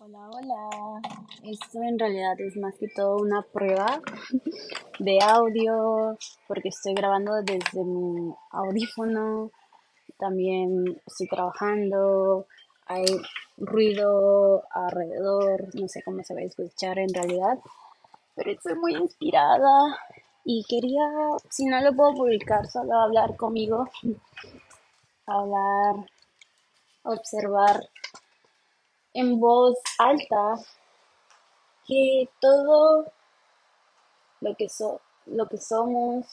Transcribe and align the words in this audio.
Hola, 0.00 0.30
hola. 0.30 1.02
Esto 1.42 1.82
en 1.82 1.98
realidad 1.98 2.40
es 2.40 2.56
más 2.56 2.72
que 2.78 2.86
todo 2.86 3.16
una 3.16 3.42
prueba 3.42 4.00
de 5.00 5.18
audio 5.20 6.16
porque 6.46 6.68
estoy 6.68 6.94
grabando 6.94 7.32
desde 7.42 7.82
mi 7.82 8.32
audífono. 8.52 9.50
También 10.16 11.00
estoy 11.04 11.26
trabajando. 11.26 12.46
Hay 12.86 13.06
ruido 13.56 14.62
alrededor. 14.70 15.74
No 15.74 15.88
sé 15.88 16.04
cómo 16.04 16.22
se 16.22 16.32
va 16.32 16.42
a 16.42 16.44
escuchar 16.44 17.00
en 17.00 17.12
realidad. 17.12 17.58
Pero 18.36 18.52
estoy 18.52 18.76
muy 18.76 18.94
inspirada 18.94 19.98
y 20.44 20.64
quería, 20.68 21.02
si 21.50 21.64
no 21.64 21.80
lo 21.80 21.92
puedo 21.92 22.14
publicar, 22.14 22.68
solo 22.68 22.94
hablar 22.94 23.36
conmigo. 23.36 23.88
Hablar, 25.26 26.06
observar 27.02 27.80
en 29.18 29.40
voz 29.40 29.76
alta 29.98 30.54
que 31.84 32.28
todo 32.40 33.10
lo 34.40 34.54
que, 34.54 34.68
so 34.68 35.00
lo 35.26 35.48
que 35.48 35.58
somos, 35.58 36.24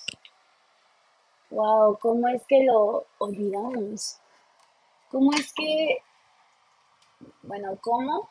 wow, 1.50 1.98
¿cómo 2.00 2.28
es 2.28 2.44
que 2.48 2.64
lo 2.64 3.08
olvidamos? 3.18 4.18
¿Cómo 5.10 5.34
es 5.34 5.52
que, 5.54 5.98
bueno, 7.42 7.76
cómo? 7.82 8.30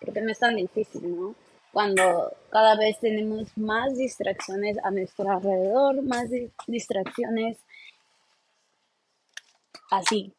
Porque 0.00 0.20
no 0.20 0.32
es 0.32 0.38
tan 0.38 0.56
difícil, 0.56 1.18
¿no? 1.18 1.34
Cuando 1.72 2.32
cada 2.50 2.76
vez 2.76 3.00
tenemos 3.00 3.56
más 3.56 3.96
distracciones 3.96 4.76
a 4.84 4.90
nuestro 4.90 5.30
alrededor, 5.30 6.02
más 6.02 6.28
di 6.28 6.50
distracciones 6.66 7.56
así, 9.90 10.34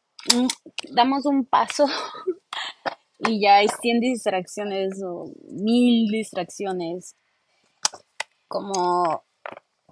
damos 0.90 1.26
un 1.26 1.44
paso 1.44 1.86
y 3.18 3.40
ya 3.40 3.56
hay 3.56 3.68
100 3.68 4.00
distracciones 4.00 5.02
o 5.02 5.32
mil 5.50 6.10
distracciones. 6.10 7.16
Como 8.46 9.22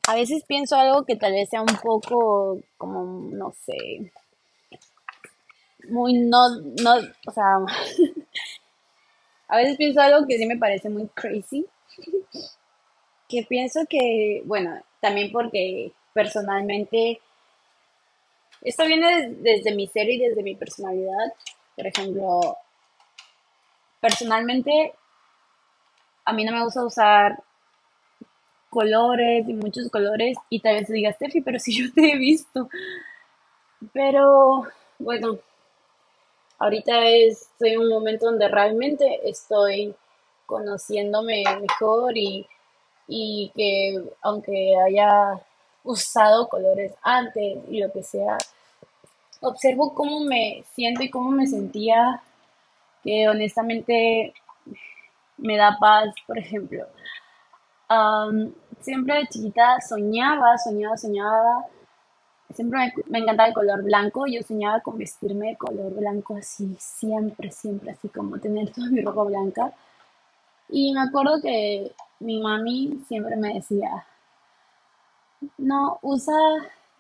a 0.09 0.15
veces 0.15 0.45
pienso 0.45 0.77
algo 0.77 1.05
que 1.05 1.17
tal 1.17 1.33
vez 1.33 1.49
sea 1.49 1.61
un 1.61 1.77
poco 1.83 2.61
como, 2.79 3.29
no 3.33 3.53
sé, 3.53 4.13
muy 5.89 6.15
no, 6.15 6.49
no, 6.83 6.97
o 7.27 7.31
sea, 7.33 7.57
a 9.49 9.57
veces 9.57 9.77
pienso 9.77 10.01
algo 10.01 10.27
que 10.27 10.39
sí 10.39 10.47
me 10.47 10.57
parece 10.57 10.89
muy 10.89 11.09
crazy. 11.09 11.67
Que 13.29 13.43
pienso 13.43 13.81
que, 13.89 14.43
bueno, 14.45 14.81
también 15.01 15.33
porque 15.33 15.93
personalmente, 16.15 17.21
esto 18.63 18.87
viene 18.87 19.31
desde 19.41 19.75
mi 19.75 19.89
ser 19.89 20.09
y 20.09 20.19
desde 20.19 20.43
mi 20.43 20.55
personalidad. 20.55 21.33
Por 21.75 21.87
ejemplo, 21.87 22.57
personalmente 24.07 24.95
a 26.25 26.33
mí 26.33 26.45
no 26.45 26.53
me 26.53 26.63
gusta 26.63 26.85
usar 26.85 27.43
colores 28.71 29.49
y 29.49 29.53
muchos 29.53 29.91
colores 29.91 30.39
y 30.49 30.61
tal 30.61 30.77
vez 30.77 30.89
digas, 30.89 31.17
Steffi, 31.17 31.41
pero 31.41 31.59
si 31.59 31.77
yo 31.83 31.93
te 31.93 32.13
he 32.13 32.17
visto. 32.17 32.69
Pero 33.93 34.65
bueno, 35.01 35.39
ahorita 36.59 37.05
estoy 37.09 37.71
en 37.71 37.81
un 37.81 37.89
momento 37.89 38.27
donde 38.27 38.47
realmente 38.49 39.29
estoy 39.29 39.93
conociéndome 40.47 41.43
mejor 41.61 42.17
y, 42.17 42.47
y 43.09 43.51
que 43.57 44.05
aunque 44.23 44.75
haya 44.87 45.41
usado 45.83 46.49
colores 46.49 46.93
antes 47.03 47.59
y 47.69 47.81
lo 47.81 47.91
que 47.91 48.05
sea, 48.05 48.39
observo 49.41 49.95
cómo 49.95 50.21
me 50.21 50.65
siento 50.75 51.03
y 51.03 51.11
cómo 51.11 51.33
me 51.33 51.49
sentía 51.49 52.23
que 53.07 53.29
honestamente 53.29 54.35
me 55.39 55.57
da 55.57 55.79
paz, 55.79 56.13
por 56.27 56.39
ejemplo. 56.39 56.87
siempre 58.81 59.15
de 59.15 59.29
chiquita 59.29 59.81
soñaba, 59.81 60.59
soñaba, 60.59 60.97
soñaba. 60.97 61.67
Siempre 62.53 62.79
me, 62.79 62.93
me, 63.07 63.19
encantaba 63.21 63.49
el 63.49 63.55
color 63.55 63.85
blanco. 63.85 64.27
Yo 64.27 64.43
soñaba 64.43 64.81
con 64.81 64.99
vestirme 64.99 65.51
de 65.51 65.57
color 65.57 65.95
blanco 65.95 66.37
así, 66.37 66.77
siempre, 66.81 67.53
siempre, 67.53 67.93
así 67.93 68.09
como 68.09 68.39
tener 68.39 68.73
toda 68.73 68.89
mi 68.89 69.03
ropa 69.03 69.23
blanca. 69.23 69.73
Y 70.69 70.93
me 70.93 71.03
acuerdo 71.03 71.41
que 71.41 71.93
mi 72.19 72.41
mami 72.41 73.05
siempre 73.07 73.37
me 73.37 73.55
decía, 73.55 74.05
no, 75.59 76.01
usa, 76.03 76.35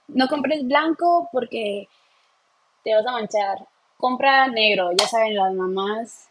no 0.08 0.28
compres 0.28 0.64
blanco 0.64 1.28
porque 1.32 1.88
te 2.84 2.94
vas 2.94 3.06
a 3.06 3.12
manchar 3.12 3.66
compra 3.98 4.48
negro, 4.48 4.90
ya 4.92 5.06
saben 5.06 5.34
las 5.34 5.52
mamás, 5.54 6.28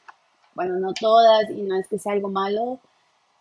bueno, 0.56 0.76
no 0.76 0.94
todas, 0.94 1.50
y 1.50 1.62
no 1.62 1.78
es 1.78 1.88
que 1.88 2.00
sea 2.00 2.14
algo 2.14 2.30
malo, 2.30 2.80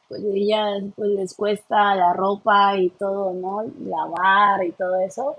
pues 0.09 0.23
ellas 0.25 0.83
pues 0.97 1.11
les 1.11 1.35
cuesta 1.35 1.95
la 1.95 2.13
ropa 2.13 2.77
y 2.77 2.91
todo, 2.91 3.33
¿no? 3.33 3.65
Lavar 3.87 4.65
y 4.65 4.73
todo 4.73 5.01
eso. 5.01 5.37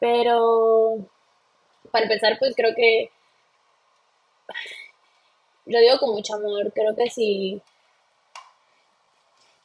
Pero 0.00 0.98
para 1.90 2.04
empezar, 2.04 2.38
pues 2.38 2.54
creo 2.56 2.74
que 2.74 3.10
lo 5.66 5.78
digo 5.80 5.98
con 5.98 6.10
mucho 6.10 6.34
amor, 6.34 6.72
creo 6.72 6.94
que 6.96 7.10
sí 7.10 7.62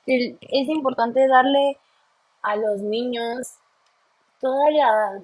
es 0.06 0.68
importante 0.68 1.28
darle 1.28 1.78
a 2.42 2.56
los 2.56 2.82
niños 2.82 3.56
toda 4.42 4.70
la, 4.72 5.22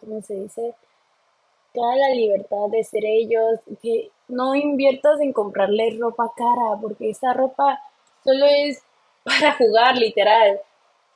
¿cómo 0.00 0.20
se 0.22 0.34
dice? 0.34 0.74
Toda 1.72 1.96
la 1.96 2.08
libertad 2.10 2.68
de 2.70 2.84
ser 2.84 3.04
ellos, 3.04 3.60
que 3.82 4.10
no 4.28 4.54
inviertas 4.54 5.20
en 5.20 5.32
comprarle 5.32 5.96
ropa 5.98 6.32
cara, 6.36 6.78
porque 6.80 7.10
esa 7.10 7.32
ropa 7.32 7.80
solo 8.24 8.46
es 8.46 8.82
para 9.24 9.54
jugar, 9.54 9.96
literal. 9.96 10.60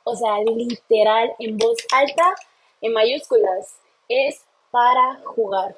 O 0.03 0.15
sea, 0.15 0.37
literal, 0.39 1.33
en 1.39 1.57
voz 1.57 1.77
alta, 1.93 2.33
en 2.81 2.93
mayúsculas, 2.93 3.77
es 4.07 4.45
para 4.71 5.19
jugar. 5.25 5.75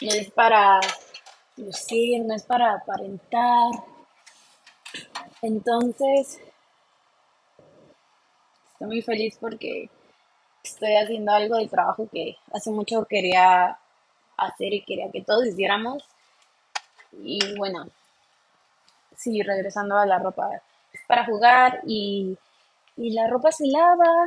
No 0.00 0.12
es 0.12 0.30
para 0.30 0.80
lucir, 1.56 2.24
no 2.24 2.34
es 2.34 2.44
para 2.44 2.74
aparentar. 2.74 3.72
Entonces, 5.42 6.40
estoy 8.72 8.86
muy 8.86 9.02
feliz 9.02 9.36
porque 9.40 9.90
estoy 10.72 10.96
haciendo 10.96 11.32
algo 11.32 11.56
del 11.56 11.70
trabajo 11.70 12.08
que 12.10 12.36
hace 12.52 12.70
mucho 12.70 13.04
quería 13.04 13.78
hacer 14.36 14.72
y 14.72 14.82
quería 14.82 15.10
que 15.10 15.22
todos 15.22 15.46
hiciéramos. 15.46 16.02
Y 17.12 17.56
bueno, 17.56 17.88
sí, 19.16 19.42
regresando 19.42 19.96
a 19.96 20.06
la 20.06 20.18
ropa 20.18 20.62
para 21.06 21.24
jugar 21.24 21.80
y, 21.86 22.36
y 22.96 23.10
la 23.10 23.28
ropa 23.28 23.50
se 23.52 23.66
lava. 23.66 24.26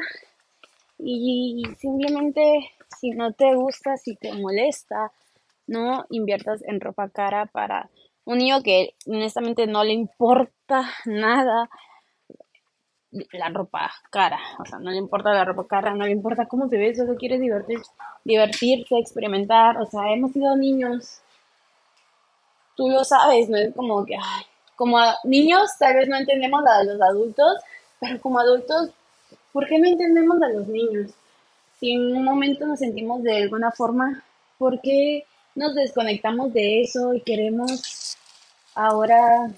Y 0.99 1.63
simplemente 1.79 2.41
si 2.99 3.11
no 3.11 3.33
te 3.33 3.55
gusta, 3.55 3.97
si 3.97 4.15
te 4.15 4.33
molesta, 4.33 5.11
no 5.67 6.05
inviertas 6.09 6.61
en 6.63 6.79
ropa 6.79 7.09
cara 7.09 7.45
para 7.45 7.89
un 8.25 8.37
niño 8.37 8.61
que 8.61 8.93
honestamente 9.07 9.65
no 9.67 9.83
le 9.83 9.93
importa 9.93 10.91
nada 11.05 11.69
la 13.11 13.49
ropa 13.49 13.91
cara, 14.09 14.39
o 14.59 14.65
sea, 14.65 14.79
no 14.79 14.89
le 14.91 14.97
importa 14.97 15.33
la 15.33 15.45
ropa 15.45 15.67
cara, 15.67 15.93
no 15.93 16.05
le 16.05 16.11
importa 16.11 16.47
cómo 16.47 16.69
se 16.69 16.77
ve, 16.77 16.95
solo 16.95 17.15
quiere 17.15 17.37
divertirse, 17.37 17.91
divertirse, 18.23 18.97
experimentar, 18.97 19.77
o 19.77 19.85
sea, 19.85 20.13
hemos 20.13 20.31
sido 20.31 20.55
niños, 20.55 21.19
tú 22.75 22.89
lo 22.89 23.03
sabes, 23.03 23.49
no 23.49 23.57
es 23.57 23.73
como 23.75 24.05
que, 24.05 24.17
como 24.75 24.97
niños 25.25 25.71
tal 25.77 25.95
vez 25.95 26.07
no 26.07 26.17
entendemos 26.17 26.65
a 26.65 26.83
los 26.83 27.01
adultos, 27.01 27.57
pero 27.99 28.19
como 28.21 28.39
adultos, 28.39 28.91
¿por 29.51 29.67
qué 29.67 29.77
no 29.77 29.87
entendemos 29.87 30.41
a 30.41 30.49
los 30.49 30.67
niños? 30.67 31.11
Si 31.79 31.91
en 31.91 32.15
un 32.15 32.23
momento 32.23 32.65
nos 32.65 32.79
sentimos 32.79 33.23
de 33.23 33.43
alguna 33.43 33.71
forma, 33.71 34.23
¿por 34.57 34.79
qué 34.81 35.25
nos 35.55 35.75
desconectamos 35.75 36.53
de 36.53 36.81
eso 36.81 37.13
y 37.13 37.21
queremos 37.21 38.17
ahora 38.73 39.51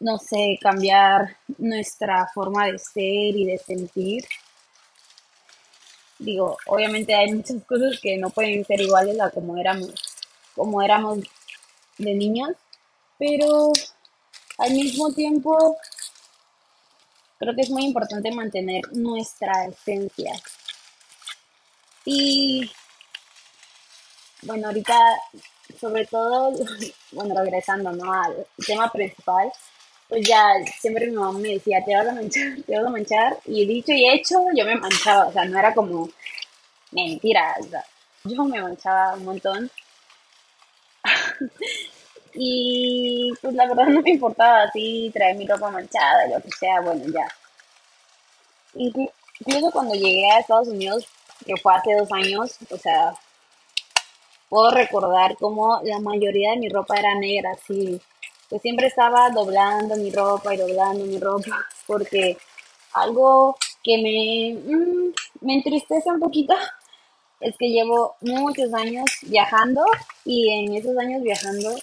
no 0.00 0.18
sé, 0.18 0.58
cambiar 0.60 1.36
nuestra 1.58 2.28
forma 2.34 2.66
de 2.66 2.78
ser 2.78 3.36
y 3.36 3.44
de 3.46 3.58
sentir. 3.58 4.24
Digo, 6.18 6.56
obviamente 6.66 7.14
hay 7.14 7.32
muchas 7.32 7.62
cosas 7.64 7.98
que 8.00 8.16
no 8.16 8.30
pueden 8.30 8.64
ser 8.64 8.80
iguales 8.80 9.20
a 9.20 9.30
como 9.30 9.56
éramos, 9.56 9.92
como 10.54 10.82
éramos 10.82 11.18
de 11.98 12.14
niños, 12.14 12.50
pero 13.18 13.72
al 14.58 14.72
mismo 14.72 15.12
tiempo 15.12 15.76
creo 17.38 17.54
que 17.54 17.62
es 17.62 17.70
muy 17.70 17.84
importante 17.84 18.30
mantener 18.32 18.82
nuestra 18.92 19.66
esencia. 19.66 20.32
Y 22.04 22.70
bueno, 24.42 24.68
ahorita, 24.68 24.98
sobre 25.80 26.06
todo, 26.06 26.52
bueno, 27.12 27.34
regresando 27.34 27.92
¿no? 27.92 28.12
al 28.12 28.46
tema 28.66 28.90
principal, 28.90 29.52
pues 30.08 30.26
ya 30.26 30.42
siempre 30.78 31.06
mi 31.06 31.16
mamá 31.16 31.38
me 31.38 31.54
decía, 31.54 31.82
te 31.84 31.94
vas 31.94 32.06
a 32.06 32.12
manchar, 32.12 32.62
te 32.66 32.76
vas 32.76 32.86
a 32.86 32.90
manchar. 32.90 33.38
Y 33.46 33.66
dicho 33.66 33.92
y 33.92 34.08
hecho, 34.08 34.38
yo 34.54 34.64
me 34.64 34.76
manchaba, 34.76 35.26
o 35.26 35.32
sea, 35.32 35.44
no 35.44 35.58
era 35.58 35.74
como 35.74 36.08
mentira, 36.92 37.54
o 37.60 37.64
sea, 37.64 37.84
yo 38.24 38.44
me 38.44 38.60
manchaba 38.62 39.14
un 39.14 39.24
montón. 39.24 39.70
y 42.34 43.32
pues 43.40 43.54
la 43.54 43.66
verdad 43.66 43.86
no 43.86 44.02
me 44.02 44.10
importaba 44.10 44.62
así 44.64 45.10
traer 45.12 45.36
mi 45.36 45.46
ropa 45.46 45.70
manchada, 45.70 46.26
lo 46.28 46.40
que 46.40 46.50
sea, 46.50 46.80
bueno, 46.80 47.04
ya. 47.12 47.26
Incluso 48.74 49.70
cuando 49.72 49.94
llegué 49.94 50.30
a 50.30 50.38
Estados 50.40 50.68
Unidos, 50.68 51.06
que 51.44 51.56
fue 51.56 51.74
hace 51.74 51.94
dos 51.94 52.10
años, 52.12 52.56
o 52.70 52.76
sea, 52.76 53.14
puedo 54.48 54.70
recordar 54.70 55.36
como 55.36 55.80
la 55.82 55.98
mayoría 55.98 56.50
de 56.52 56.58
mi 56.58 56.68
ropa 56.68 56.96
era 56.98 57.14
negra, 57.14 57.52
así. 57.52 58.00
Pues 58.48 58.62
siempre 58.62 58.86
estaba 58.86 59.30
doblando 59.30 59.96
mi 59.96 60.10
ropa 60.10 60.54
y 60.54 60.56
doblando 60.56 61.04
mi 61.04 61.18
ropa, 61.18 61.66
porque 61.86 62.38
algo 62.92 63.56
que 63.82 63.98
me, 63.98 64.60
mm, 64.60 65.14
me 65.40 65.54
entristece 65.54 66.10
un 66.10 66.20
poquito 66.20 66.54
es 67.40 67.54
que 67.58 67.68
llevo 67.68 68.16
muchos 68.20 68.72
años 68.72 69.04
viajando 69.22 69.84
y 70.24 70.52
en 70.52 70.74
esos 70.74 70.96
años 70.98 71.22
viajando 71.22 71.76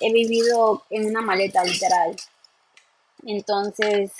he 0.00 0.12
vivido 0.12 0.82
en 0.90 1.06
una 1.06 1.20
maleta 1.20 1.64
literal. 1.64 2.16
Entonces, 3.24 4.12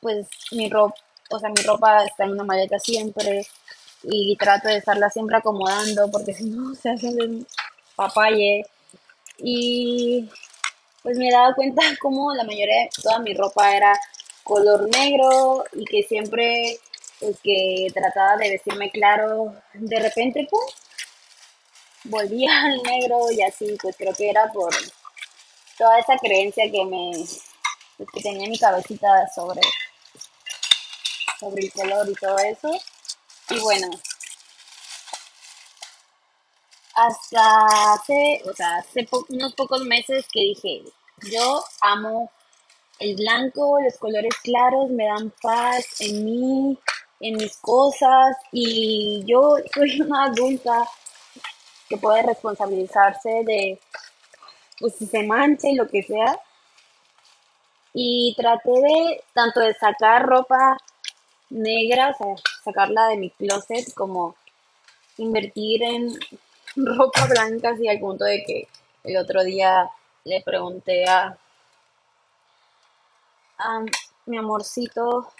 pues 0.00 0.28
mi 0.52 0.68
ropa, 0.68 0.94
o 1.30 1.38
sea, 1.38 1.48
mi 1.48 1.62
ropa 1.62 2.04
está 2.04 2.24
en 2.24 2.32
una 2.32 2.44
maleta 2.44 2.78
siempre 2.78 3.46
y 4.02 4.36
trato 4.36 4.68
de 4.68 4.78
estarla 4.78 5.10
siempre 5.10 5.36
acomodando 5.36 6.10
porque 6.10 6.34
si 6.34 6.44
no 6.44 6.74
se 6.82 6.90
hace 6.90 7.08
un 7.08 7.46
papaye. 7.94 8.66
Y 9.38 10.28
pues 11.02 11.18
me 11.18 11.28
he 11.28 11.32
dado 11.32 11.54
cuenta 11.54 11.82
como 12.00 12.34
la 12.34 12.44
mayoría 12.44 12.82
de 12.82 12.90
toda 13.02 13.18
mi 13.20 13.34
ropa 13.34 13.76
era 13.76 13.98
color 14.44 14.88
negro 14.88 15.64
y 15.72 15.84
que 15.84 16.02
siempre 16.02 16.78
pues 17.20 17.36
que 17.42 17.88
trataba 17.94 18.36
de 18.36 18.50
vestirme 18.50 18.90
claro, 18.90 19.54
de 19.72 19.98
repente 20.00 20.46
pues 20.50 20.66
volvía 22.04 22.50
al 22.64 22.82
negro 22.82 23.30
y 23.30 23.42
así, 23.42 23.76
pues 23.80 23.96
creo 23.96 24.14
que 24.14 24.30
era 24.30 24.50
por 24.52 24.74
toda 25.78 25.98
esa 25.98 26.16
creencia 26.18 26.70
que 26.70 26.84
me 26.84 27.12
pues, 27.96 28.10
que 28.12 28.20
tenía 28.20 28.44
en 28.44 28.50
mi 28.50 28.58
cabecita 28.58 29.28
sobre 29.34 29.60
sobre 31.38 31.64
el 31.64 31.72
color 31.72 32.08
y 32.08 32.14
todo 32.14 32.38
eso. 32.38 32.70
Y 33.50 33.60
bueno, 33.60 33.88
hasta 36.96 37.92
hace, 37.92 38.42
o 38.44 38.52
sea, 38.52 38.78
hace 38.78 39.08
unos 39.28 39.54
pocos 39.54 39.82
meses 39.84 40.26
que 40.32 40.40
dije, 40.40 40.82
yo 41.30 41.62
amo 41.82 42.30
el 42.98 43.14
blanco, 43.14 43.78
los 43.80 43.96
colores 43.98 44.34
claros 44.42 44.90
me 44.90 45.06
dan 45.06 45.32
paz 45.42 46.00
en 46.00 46.24
mí, 46.24 46.78
en 47.20 47.36
mis 47.36 47.56
cosas 47.58 48.36
y 48.50 49.22
yo 49.26 49.56
soy 49.74 50.00
una 50.00 50.24
adulta 50.24 50.88
que 51.88 51.98
puede 51.98 52.22
responsabilizarse 52.22 53.42
de, 53.44 53.78
pues 54.80 54.94
si 54.96 55.06
se 55.06 55.22
manche, 55.22 55.74
lo 55.74 55.86
que 55.86 56.02
sea. 56.02 56.40
Y 57.92 58.34
traté 58.36 58.70
de 58.70 59.24
tanto 59.32 59.60
de 59.60 59.72
sacar 59.74 60.26
ropa 60.26 60.76
negra, 61.50 62.16
sacarla 62.64 63.08
de 63.08 63.16
mi 63.16 63.30
closet, 63.30 63.92
como 63.94 64.34
invertir 65.18 65.82
en 65.82 66.18
ropa 66.76 67.26
blanca, 67.26 67.70
así 67.70 67.88
al 67.88 68.00
punto 68.00 68.24
de 68.24 68.42
que 68.44 68.68
el 69.04 69.16
otro 69.16 69.44
día 69.44 69.90
le 70.24 70.42
pregunté 70.42 71.04
a, 71.08 71.38
a 73.58 73.84
mi 74.26 74.38
amorcito 74.38 75.32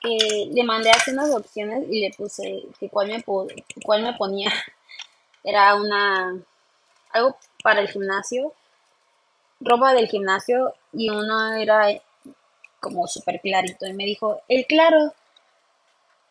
que 0.00 0.48
le 0.52 0.62
mandé 0.62 0.90
hacer 0.90 1.14
unas 1.14 1.34
opciones 1.34 1.84
y 1.90 2.00
le 2.00 2.10
puse 2.12 2.62
que 2.78 2.88
cuál 2.88 3.08
me, 3.08 3.24
cuál 3.84 4.02
me 4.02 4.12
ponía. 4.14 4.52
Era 5.44 5.74
una 5.74 6.36
algo 7.12 7.36
para 7.62 7.80
el 7.80 7.88
gimnasio, 7.88 8.52
ropa 9.60 9.94
del 9.94 10.08
gimnasio 10.08 10.74
y 10.92 11.10
uno 11.10 11.54
era 11.54 11.88
como 12.80 13.06
súper 13.06 13.40
clarito 13.40 13.86
y 13.86 13.92
me 13.92 14.04
dijo, 14.04 14.40
el 14.48 14.66
claro. 14.66 15.14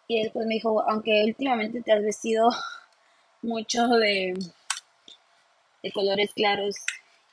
Y 0.07 0.23
después 0.23 0.45
me 0.45 0.55
dijo, 0.55 0.83
aunque 0.89 1.23
últimamente 1.25 1.81
te 1.81 1.91
has 1.91 2.01
vestido 2.01 2.49
mucho 3.41 3.88
de, 3.88 4.33
de 5.83 5.91
colores 5.91 6.31
claros. 6.33 6.75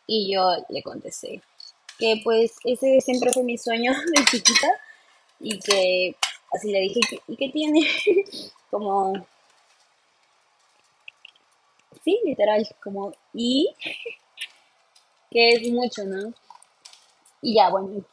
Y 0.06 0.32
yo 0.32 0.56
le 0.68 0.82
contesté 0.82 1.40
que 1.98 2.20
pues 2.22 2.56
ese 2.64 3.00
siempre 3.00 3.32
fue 3.32 3.42
mi 3.42 3.58
sueño 3.58 3.92
de 4.16 4.24
chiquita 4.24 4.68
y 5.40 5.58
que 5.58 6.16
así 6.52 6.70
le 6.70 6.80
dije, 6.80 7.00
¿y 7.28 7.36
qué 7.36 7.48
tiene? 7.50 7.80
como, 8.70 9.26
sí, 12.02 12.20
literal, 12.24 12.66
como, 12.82 13.12
y 13.32 13.74
que 15.30 15.52
es 15.52 15.70
mucho, 15.70 16.04
¿no? 16.04 16.32
Y 17.42 17.56
ya, 17.56 17.68
bueno, 17.68 18.04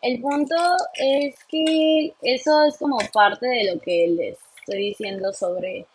el 0.00 0.20
punto 0.20 0.54
es 0.94 1.34
que 1.44 2.14
eso 2.22 2.64
es 2.64 2.78
como 2.78 2.98
parte 3.12 3.46
de 3.46 3.72
lo 3.72 3.80
que 3.80 4.06
les 4.08 4.38
estoy 4.60 4.88
diciendo 4.88 5.32
sobre 5.32 5.86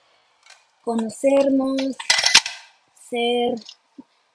conocernos, 0.83 1.95
ser 3.09 3.55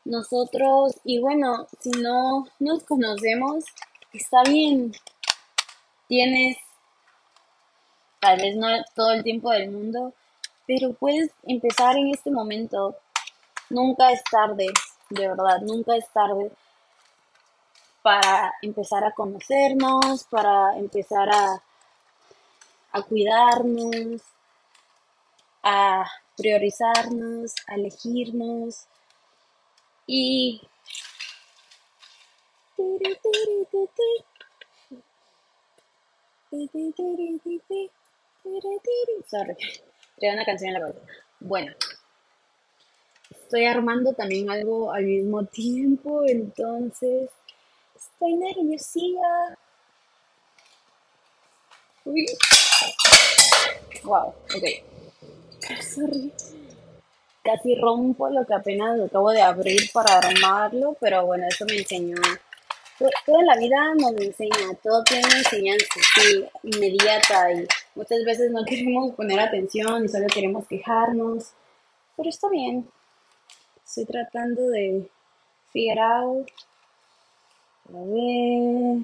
nosotros 0.04 0.94
y 1.04 1.20
bueno, 1.20 1.66
si 1.80 1.90
no 1.90 2.46
nos 2.58 2.82
conocemos, 2.84 3.64
está 4.12 4.42
bien. 4.44 4.92
Tienes 6.06 6.56
tal 8.20 8.38
vez 8.38 8.56
no 8.56 8.68
todo 8.94 9.12
el 9.12 9.22
tiempo 9.22 9.50
del 9.50 9.70
mundo, 9.70 10.14
pero 10.66 10.94
puedes 10.94 11.30
empezar 11.44 11.96
en 11.96 12.08
este 12.08 12.30
momento. 12.30 12.96
Nunca 13.68 14.10
es 14.12 14.22
tarde, 14.30 14.68
de 15.10 15.28
verdad, 15.28 15.60
nunca 15.60 15.94
es 15.94 16.08
tarde 16.08 16.50
para 18.02 18.54
empezar 18.62 19.04
a 19.04 19.12
conocernos, 19.12 20.24
para 20.24 20.78
empezar 20.78 21.28
a, 21.30 21.62
a 22.92 23.02
cuidarnos, 23.02 24.22
a 25.62 26.04
priorizarnos, 26.36 27.54
a 27.66 27.74
elegirnos 27.74 28.86
y 30.06 30.60
Sorry, 39.26 39.56
tengo 40.18 40.34
una 40.34 40.44
canción 40.44 40.68
en 40.68 40.74
la 40.74 40.80
cabeza. 40.80 41.00
Bueno, 41.40 41.72
estoy 43.30 43.66
armando 43.66 44.14
también 44.14 44.50
algo 44.50 44.92
al 44.92 45.04
mismo 45.04 45.44
tiempo, 45.44 46.22
entonces 46.26 47.30
Estoy 48.20 48.34
nerviosa. 48.34 49.56
Uy. 52.04 52.26
Wow, 54.02 54.34
ok. 54.56 54.64
Sorry. 55.80 56.32
Casi 57.44 57.76
rompo 57.76 58.28
lo 58.28 58.44
que 58.44 58.54
apenas 58.54 59.00
acabo 59.00 59.30
de 59.30 59.40
abrir 59.40 59.88
para 59.92 60.18
armarlo, 60.18 60.96
pero 60.98 61.26
bueno, 61.26 61.46
eso 61.46 61.64
me 61.66 61.76
enseñó. 61.76 62.16
Toda 63.24 63.44
la 63.44 63.56
vida 63.56 63.94
nos 63.94 64.20
enseña, 64.20 64.74
todo 64.82 65.04
tiene 65.04 65.24
una 65.24 65.38
enseñanza 65.38 65.86
inmediata 66.64 67.52
y 67.52 67.68
muchas 67.94 68.24
veces 68.24 68.50
no 68.50 68.64
queremos 68.66 69.14
poner 69.14 69.38
atención 69.38 70.04
y 70.04 70.08
solo 70.08 70.26
queremos 70.26 70.66
quejarnos, 70.66 71.52
pero 72.16 72.28
está 72.28 72.48
bien. 72.48 72.90
Estoy 73.86 74.06
tratando 74.06 74.70
de 74.70 75.08
figure 75.72 76.00
out 76.00 76.50
a 77.88 77.92
ver. 77.92 79.02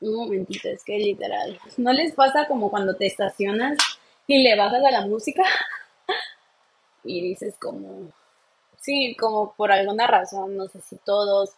Un 0.00 0.14
momentito, 0.16 0.68
es 0.68 0.82
que 0.84 0.98
literal. 0.98 1.58
¿No 1.76 1.92
les 1.92 2.12
pasa 2.14 2.46
como 2.48 2.70
cuando 2.70 2.96
te 2.96 3.06
estacionas 3.06 3.76
y 4.26 4.42
le 4.42 4.56
bajas 4.56 4.82
a 4.84 4.90
la 4.90 5.06
música? 5.06 5.42
y 7.04 7.22
dices 7.22 7.56
como, 7.60 8.10
sí, 8.78 9.16
como 9.18 9.52
por 9.54 9.72
alguna 9.72 10.06
razón, 10.06 10.56
no 10.56 10.68
sé 10.68 10.80
si 10.80 10.96
todos 10.96 11.52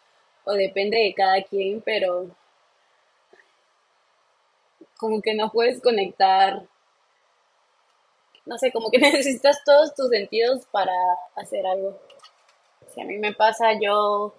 o 0.45 0.53
depende 0.53 0.99
de 0.99 1.15
cada 1.15 1.43
quien, 1.43 1.81
pero 1.83 2.27
como 4.99 5.23
que 5.23 5.35
no 5.35 5.51
puedes 5.51 5.81
conectar 5.81 6.63
no 8.47 8.59
sé, 8.59 8.73
como 8.73 8.91
que 8.91 8.99
necesitas 8.99 9.63
todos 9.65 9.95
tus 9.95 10.09
sentidos 10.11 10.65
para 10.71 10.93
hacer 11.37 11.67
algo. 11.67 11.99
Si 12.95 13.01
a 13.01 13.05
mí 13.05 13.19
me 13.19 13.33
pasa, 13.33 13.73
yo 13.81 14.35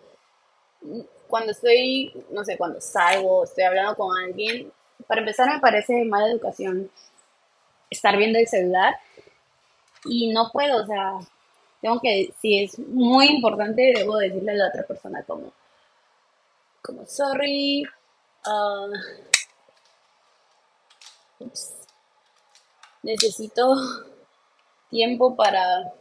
cuando 1.27 1.51
estoy, 1.51 2.11
no 2.31 2.43
sé, 2.43 2.57
cuando 2.57 2.81
salgo, 2.81 3.43
estoy 3.43 3.63
hablando 3.63 3.95
con 3.95 4.15
alguien, 4.17 4.71
para 5.07 5.21
empezar 5.21 5.51
me 5.51 5.59
parece 5.59 6.03
mala 6.05 6.29
educación 6.29 6.91
estar 7.89 8.17
viendo 8.17 8.39
el 8.39 8.47
celular 8.47 8.95
y 10.05 10.31
no 10.31 10.49
puedo, 10.51 10.83
o 10.83 10.85
sea, 10.85 11.19
tengo 11.81 11.99
que, 11.99 12.33
si 12.39 12.63
es 12.63 12.79
muy 12.79 13.27
importante, 13.27 13.93
debo 13.95 14.17
decirle 14.17 14.51
a 14.51 14.55
la 14.55 14.67
otra 14.67 14.83
persona 14.83 15.23
como, 15.23 15.51
como 16.81 17.05
sorry, 17.05 17.83
ah, 18.45 18.87
necesito 23.03 23.73
tiempo 24.89 25.35
para 25.35 25.93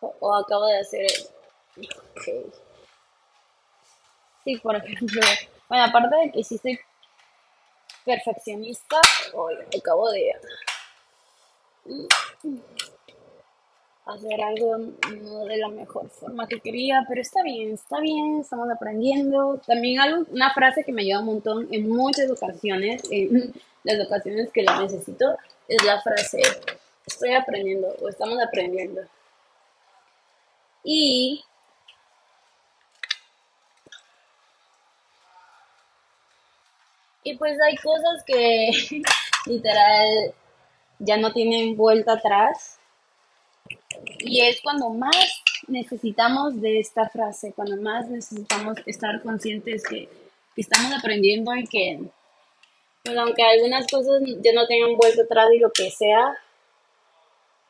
o, 0.00 0.34
acabo 0.34 0.66
de 0.66 0.78
hacer 0.78 1.06
ok. 1.76 2.52
Sí, 4.44 4.56
por 4.58 4.76
ejemplo, 4.76 5.20
bueno, 5.68 5.84
aparte 5.84 6.16
de 6.16 6.32
que 6.32 6.44
sí 6.44 6.58
soy 6.58 6.78
perfeccionista, 8.04 9.00
hoy 9.34 9.56
acabo 9.76 10.10
de 10.10 10.32
hacer 14.06 14.40
algo 14.40 14.78
no 14.78 15.44
de 15.46 15.56
la 15.58 15.68
mejor 15.68 16.08
forma 16.08 16.46
que 16.46 16.60
quería, 16.60 17.04
pero 17.08 17.20
está 17.20 17.42
bien, 17.42 17.74
está 17.74 18.00
bien, 18.00 18.40
estamos 18.40 18.70
aprendiendo. 18.70 19.60
También 19.66 20.00
algo, 20.00 20.24
una 20.30 20.52
frase 20.54 20.84
que 20.84 20.92
me 20.92 21.02
ayuda 21.02 21.20
un 21.20 21.26
montón 21.26 21.68
en 21.72 21.88
muchas 21.88 22.30
ocasiones, 22.30 23.02
en 23.10 23.52
las 23.84 24.06
ocasiones 24.06 24.50
que 24.52 24.62
la 24.62 24.80
necesito, 24.80 25.36
es 25.68 25.82
la 25.84 26.00
frase, 26.00 26.40
estoy 27.04 27.34
aprendiendo 27.34 27.88
o 28.00 28.08
estamos 28.08 28.38
aprendiendo. 28.42 29.02
Y 30.84 31.42
y 37.24 37.36
pues 37.36 37.60
hay 37.60 37.74
cosas 37.76 38.22
que 38.24 38.70
literal 39.46 40.32
ya 41.00 41.16
no 41.16 41.32
tienen 41.32 41.76
vuelta 41.76 42.12
atrás. 42.12 42.78
Y 44.18 44.42
es 44.42 44.60
cuando 44.60 44.90
más 44.90 45.42
necesitamos 45.68 46.60
de 46.60 46.80
esta 46.80 47.08
frase, 47.08 47.52
cuando 47.54 47.76
más 47.80 48.08
necesitamos 48.08 48.78
estar 48.86 49.22
conscientes 49.22 49.82
que, 49.84 50.08
estamos 50.56 50.90
aprendiendo 50.98 51.54
y 51.54 51.66
que, 51.66 52.00
pues 53.04 53.16
aunque 53.18 53.42
algunas 53.42 53.86
cosas 53.86 54.22
ya 54.42 54.54
no 54.54 54.66
tengan 54.66 54.96
vuelta 54.96 55.22
atrás 55.22 55.48
y 55.54 55.58
lo 55.58 55.70
que 55.70 55.90
sea, 55.90 56.34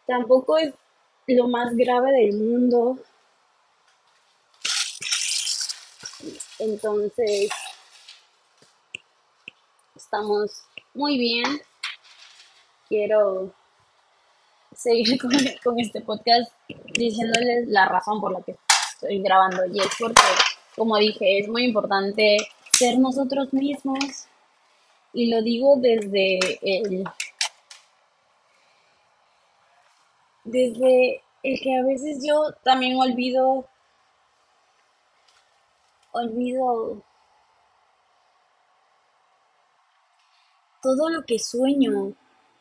tampoco 0.06 0.56
es 0.56 0.73
lo 1.26 1.49
más 1.49 1.75
grave 1.75 2.12
del 2.12 2.32
mundo. 2.35 2.99
Entonces, 6.61 7.50
estamos 9.96 10.62
muy 10.94 11.18
bien. 11.18 11.61
Quiero 12.88 13.52
seguir 14.76 15.18
con, 15.62 15.80
este 15.80 16.00
podcast 16.00 16.52
diciéndoles 16.95 17.68
la 17.68 17.87
razón 17.87 18.21
por 18.21 18.33
la 18.33 18.42
que 18.42 18.56
estoy 18.92 19.21
grabando. 19.23 19.64
Y 19.66 19.80
es 19.80 19.88
porque, 19.99 20.23
como 20.76 20.97
dije, 20.99 21.40
es 21.40 21.49
muy 21.49 21.64
importante 21.64 22.37
ser 22.73 22.99
nosotros 22.99 23.52
mismos. 23.52 24.26
Y 25.12 25.30
lo 25.30 25.42
digo 25.42 25.76
desde 25.76 26.38
el 26.62 27.04
desde 30.45 31.23
el 31.42 31.61
que 31.61 31.76
a 31.76 31.83
veces 31.83 32.25
yo 32.25 32.52
también 32.62 32.97
olvido 32.99 33.66
olvido 36.12 37.02
todo 40.83 41.09
lo 41.11 41.25
que 41.25 41.38
sueño, 41.38 42.12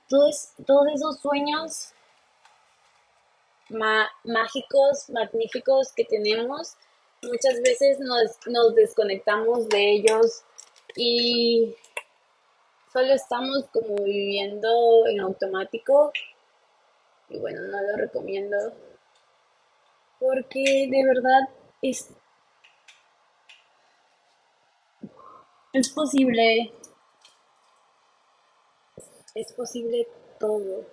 todos, 0.10 0.54
todos 0.66 0.88
esos 0.94 1.20
sueños 1.20 1.95
mágicos, 3.70 5.10
magníficos 5.10 5.92
que 5.94 6.06
tenemos, 6.06 6.76
muchas 7.22 7.62
veces 7.62 8.00
nos, 8.00 8.38
nos 8.48 8.76
desconectamos 8.76 9.68
de 9.70 9.94
ellos 9.94 10.44
y 10.96 11.76
solo 12.92 13.14
estamos 13.14 13.66
como 13.74 14.04
viviendo 14.04 15.06
en 15.08 15.20
automático. 15.20 16.12
Y 17.30 17.40
bueno, 17.40 17.62
no 17.62 17.82
lo 17.82 17.98
recomiendo 17.98 18.58
porque 20.20 20.88
de 20.90 21.04
verdad 21.04 21.50
es, 21.82 22.10
es 25.74 25.90
posible. 25.90 26.72
Es 29.34 29.52
posible 29.52 30.08
todo. 30.40 30.86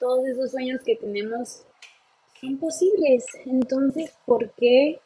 Todos 0.00 0.26
esos 0.26 0.50
sueños 0.50 0.80
que 0.84 0.96
tenemos 0.96 1.64
son 2.42 2.58
posibles. 2.58 3.24
Entonces, 3.46 4.12
¿por 4.26 4.50
qué? 4.52 5.00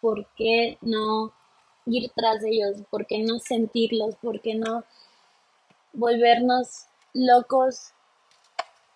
¿Por 0.00 0.26
qué 0.36 0.78
no 0.80 1.32
ir 1.86 2.10
tras 2.14 2.42
ellos? 2.44 2.78
¿Por 2.90 3.06
qué 3.06 3.18
no 3.18 3.38
sentirlos? 3.38 4.16
¿Por 4.16 4.40
qué 4.40 4.54
no 4.54 4.84
volvernos 5.92 6.86
locos 7.12 7.92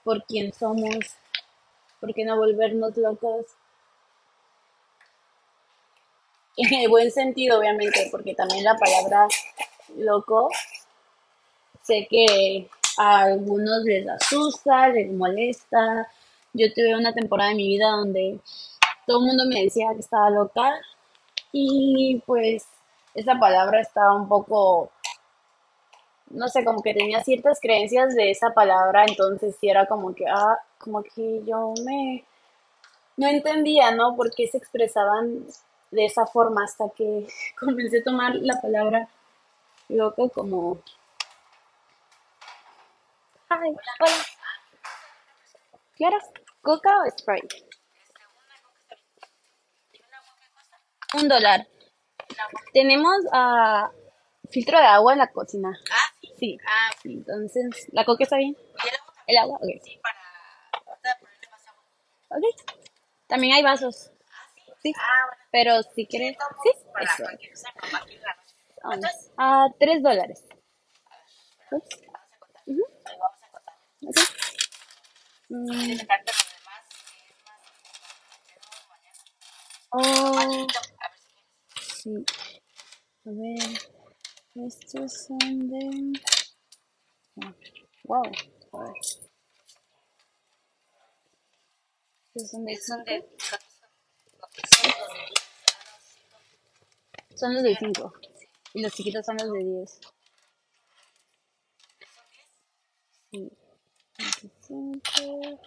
por 0.04 0.25
quien 0.25 0.52
somos? 0.54 0.97
¿Por 2.00 2.14
qué 2.14 2.25
no 2.25 2.37
volvernos 2.37 2.97
locos 2.97 3.47
en 6.57 6.81
el 6.81 6.88
buen 6.88 7.11
sentido, 7.11 7.59
obviamente, 7.59 8.09
porque 8.11 8.35
también 8.35 8.64
la 8.64 8.76
palabra 8.76 9.26
loco, 9.97 10.50
sé 11.83 12.07
que 12.09 12.69
a 12.99 13.22
algunos 13.22 13.84
les 13.84 14.08
asusta, 14.08 14.88
les 14.88 15.11
molesta. 15.12 16.08
Yo 16.52 16.72
tuve 16.75 16.94
una 16.96 17.12
temporada 17.12 17.50
de 17.50 17.56
mi 17.56 17.68
vida 17.68 17.90
donde 17.90 18.38
todo 19.06 19.20
el 19.20 19.26
mundo 19.26 19.44
me 19.46 19.62
decía 19.62 19.90
que 19.94 20.00
estaba 20.00 20.30
loca 20.30 20.72
y 21.52 22.22
pues 22.26 22.66
esa 23.14 23.38
palabra 23.38 23.80
estaba 23.80 24.14
un 24.14 24.28
poco, 24.28 24.90
no 26.30 26.49
sé, 26.49 26.64
como 26.64 26.82
que 26.82 26.94
tenía 26.94 27.22
ciertas 27.22 27.58
creencias 27.61 28.14
de 28.14 28.30
esa 28.30 28.50
palabra, 28.50 29.04
entonces 29.06 29.56
sí 29.61 29.68
era 29.68 29.87
como 29.87 30.14
que, 30.14 30.26
ah, 30.26 30.58
como 30.78 31.02
que 31.02 31.42
yo 31.46 31.75
me, 31.84 32.25
no 33.16 33.28
entendía, 33.28 33.90
¿no? 33.92 34.16
Por 34.16 34.34
qué 34.34 34.46
se 34.49 34.58
expresaban 34.58 35.46
de 35.90 36.04
esa 36.06 36.26
forma 36.26 36.64
hasta 36.64 36.88
que 36.90 37.26
comencé 37.61 37.99
a 37.99 38.04
tomar 38.04 38.34
la 38.37 38.61
palabra 38.61 39.08
loco 39.88 40.28
como... 40.30 40.78
Hi, 43.54 43.68
hola. 44.00 44.25
¿Quieres 45.94 46.23
coca 46.62 46.88
o 47.02 47.11
Sprite? 47.11 47.66
Un 51.21 51.28
dólar. 51.28 51.68
Tenemos 52.73 53.14
uh, 53.26 53.90
filtro 54.50 54.78
de 54.78 54.87
agua 54.87 55.12
en 55.12 55.18
la 55.18 55.30
cocina. 55.30 55.78
Ah, 55.90 56.14
sí. 56.23 56.32
Sí. 56.38 56.59
Ah, 56.66 56.90
Entonces, 57.04 57.88
¿la 57.92 58.06
coca 58.06 58.25
está 58.25 58.38
bien? 58.38 58.56
¿y 58.56 58.88
el 58.88 58.97
agua? 58.97 59.14
¿El 59.26 59.37
agua? 59.37 59.59
Ok. 59.59 59.85
Sí, 59.85 60.00
para. 60.02 60.18
Ok. 62.30 62.44
También 63.26 63.52
hay 63.52 63.62
vasos. 63.62 64.12
Ah, 64.30 64.49
sí. 64.54 64.62
Sí. 64.82 64.94
Ah, 64.97 65.26
bueno. 65.26 65.42
Pero 65.50 65.82
si 65.94 66.06
quieres... 66.06 66.38
Sí, 66.62 66.71
eso. 67.02 67.25
Ah, 69.37 69.66
tres 69.78 70.02
dólares. 70.02 70.42
Ups. 71.71 72.12
Oh, 79.94 80.66
sí. 81.80 82.11
A 83.25 83.30
ver. 83.30 83.80
Estos 84.66 85.26
son 85.26 85.68
de. 85.68 86.21
ah, 87.42 87.54
Wow. 88.04 88.23
Estos 92.35 92.50
son 92.50 92.64
de. 92.64 92.76
son 92.76 93.04
de... 93.04 93.25
Son 97.37 97.54
los 97.54 97.62
de 97.62 97.76
5. 97.76 98.12
Y 98.75 98.82
los 98.82 98.92
chiquitos 98.92 99.25
son 99.26 99.37
los 99.37 99.52
de 99.52 99.59
10. 99.59 100.00
Sí. 103.30 103.62
25. 104.73 105.61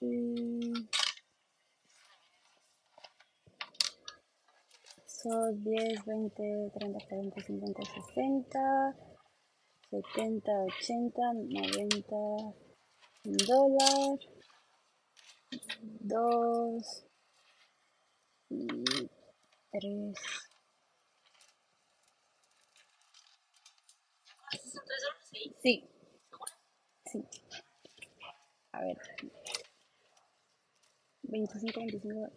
Mm. 0.00 0.88
Son 5.06 5.64
10, 5.64 6.04
20, 6.04 6.70
30, 6.72 7.00
40, 7.08 7.40
50, 7.42 7.82
60, 7.82 8.96
70, 9.90 10.52
80, 10.52 11.32
90, 11.34 12.16
un 13.24 13.36
dólar, 13.38 14.18
dos 16.00 17.07
y 18.50 19.10
tres. 19.70 20.16
Sí. 25.62 25.84
Sí. 27.04 27.24
A 28.72 28.80
ver. 28.80 28.98
25, 31.22 31.80
25. 31.80 32.32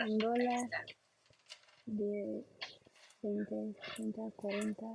Un 0.00 0.18
dólar. 0.18 0.70
De 1.86 2.44
20, 3.22 3.74
30, 3.96 4.30
40. 4.36 4.86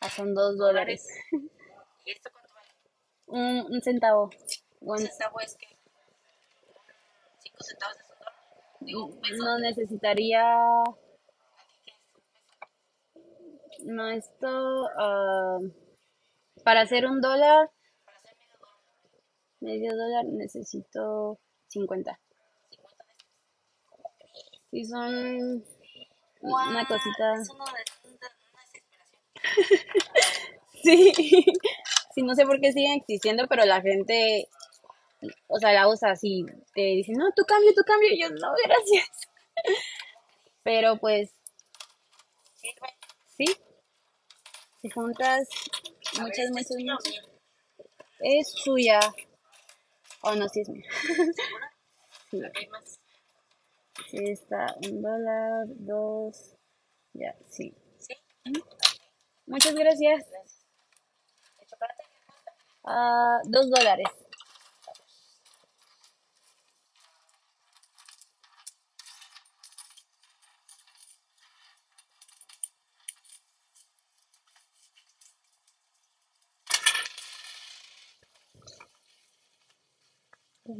Ah, 0.00 0.10
son 0.10 0.34
dos 0.34 0.58
dólares. 0.58 1.06
¿Y 2.04 2.10
esto 2.10 2.30
cuánto 2.32 2.54
vale? 2.54 2.68
Un, 3.26 3.72
un 3.74 3.82
centavo. 3.82 4.30
Un 4.80 4.98
centavo 4.98 5.40
es 5.40 5.56
que 5.56 5.71
Centavos 7.62 7.96
un 7.96 8.18
dólar. 8.18 8.34
Digo, 8.80 9.06
un 9.06 9.20
peso. 9.20 9.44
no 9.44 9.58
necesitaría. 9.58 10.44
No, 13.84 14.08
esto. 14.08 14.88
ah, 14.98 15.58
para 16.64 16.82
hacer 16.82 17.06
un 17.06 17.20
dólar, 17.20 17.70
Para 18.04 18.16
hacer 18.18 18.36
medio 18.36 18.58
dólar. 18.58 18.80
medio 19.60 19.96
dólar, 19.96 20.24
necesito 20.26 21.38
50. 21.68 22.18
50 22.70 23.02
de 23.02 23.10
estos. 23.10 23.42
Sí, 24.70 24.84
son 24.84 25.64
Guau, 26.40 26.70
una 26.70 26.86
cosita. 26.86 27.32
Es 27.34 27.48
de, 27.48 27.54
una, 27.54 27.64
una 27.64 28.62
desesperación. 28.72 29.22
Sí. 30.82 31.12
Sí, 32.14 32.22
no 32.22 32.34
sé 32.34 32.44
por 32.44 32.60
qué 32.60 32.72
siguen 32.72 33.00
existiendo, 33.00 33.46
pero 33.48 33.64
la 33.64 33.80
gente, 33.80 34.46
o 35.48 35.58
sea, 35.58 35.72
la 35.72 35.88
usa 35.88 36.10
así. 36.10 36.44
Te 36.74 36.82
dicen, 36.82 37.16
no, 37.16 37.30
tu 37.34 37.44
cambio, 37.44 37.72
tu 37.74 37.82
cambio. 37.82 38.10
Y 38.12 38.20
yo, 38.20 38.28
no, 38.30 38.52
gracias. 38.64 39.08
Pero 40.62 40.96
pues, 40.96 41.30
sí. 43.36 43.44
Si 44.80 44.90
juntas 44.90 45.48
muchas, 46.18 46.38
¿este 46.38 46.42
es 46.42 46.50
muchas, 46.50 46.76
muchas. 46.78 47.32
Es 48.20 48.52
suya. 48.52 49.00
Oh, 50.22 50.34
no, 50.34 50.48
sí 50.48 50.60
es 50.60 50.68
mía. 50.68 50.88
Sí. 54.10 54.18
Está 54.24 54.74
un 54.84 55.02
dólar, 55.02 55.66
dos. 55.68 56.54
Ya, 57.12 57.34
sí. 57.48 57.74
¿Sí? 57.98 58.14
Muchas 59.46 59.74
gracias. 59.74 60.26
Ah, 62.84 63.40
dos 63.44 63.70
dólares. 63.70 64.08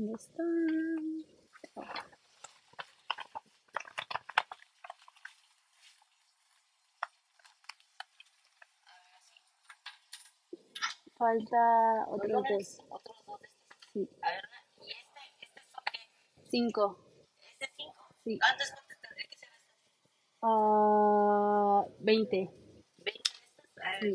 ¿Dónde 0.03 0.15
están? 0.17 1.25
Falta 11.17 12.07
¿Dos 12.09 12.19
otros 12.19 12.43
dos. 12.49 12.81
Otros 12.91 13.17
dos 13.27 13.41
de 13.43 13.47
estos. 13.47 13.79
Sí. 13.93 14.11
A 14.23 14.31
ver, 14.33 14.45
¿y 14.81 14.91
este? 14.91 15.21
¿Este? 15.41 16.51
Cinco. 16.51 16.99
¿Este 17.61 17.73
cinco? 17.77 18.09
Sí. 18.25 18.39
¿Antes 18.43 18.73
cuánto 18.73 18.95
tendría 19.01 19.29
que 19.29 19.37
ser 19.39 19.49
este? 19.53 19.71
Ah, 20.43 21.85
veinte. 22.01 22.51
¿20 22.99 23.05
de 23.05 23.11
estas? 23.13 23.77
A 23.77 23.91
ver. 23.93 24.01
Sí. 24.01 24.15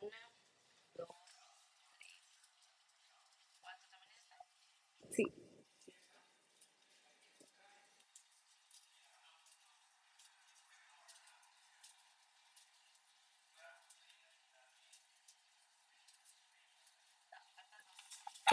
Una, 0.00 0.18
dos, 0.96 1.08
tres, 1.98 2.22
cuatro 3.60 3.86
también 3.90 4.18
esta. 4.18 4.44
Sí. 5.10 5.24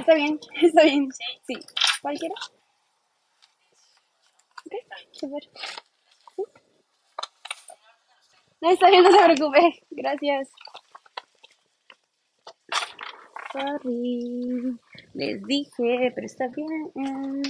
Está 0.05 0.13
bien, 0.13 0.39
está 0.61 0.83
bien. 0.83 1.11
Sí. 1.47 1.55
¿Cualquiera? 2.03 2.35
Ok, 4.63 4.73
súper. 5.11 5.49
Sí. 6.35 6.43
No, 8.61 8.69
está 8.69 8.89
bien, 8.91 9.03
no 9.03 9.11
se 9.11 9.23
preocupe. 9.23 9.83
Gracias. 9.89 10.49
Sorry. 13.51 14.77
Les 15.15 15.43
dije, 15.43 16.11
pero 16.13 16.27
está 16.27 16.49
bien. 16.49 16.91
No. 16.93 17.43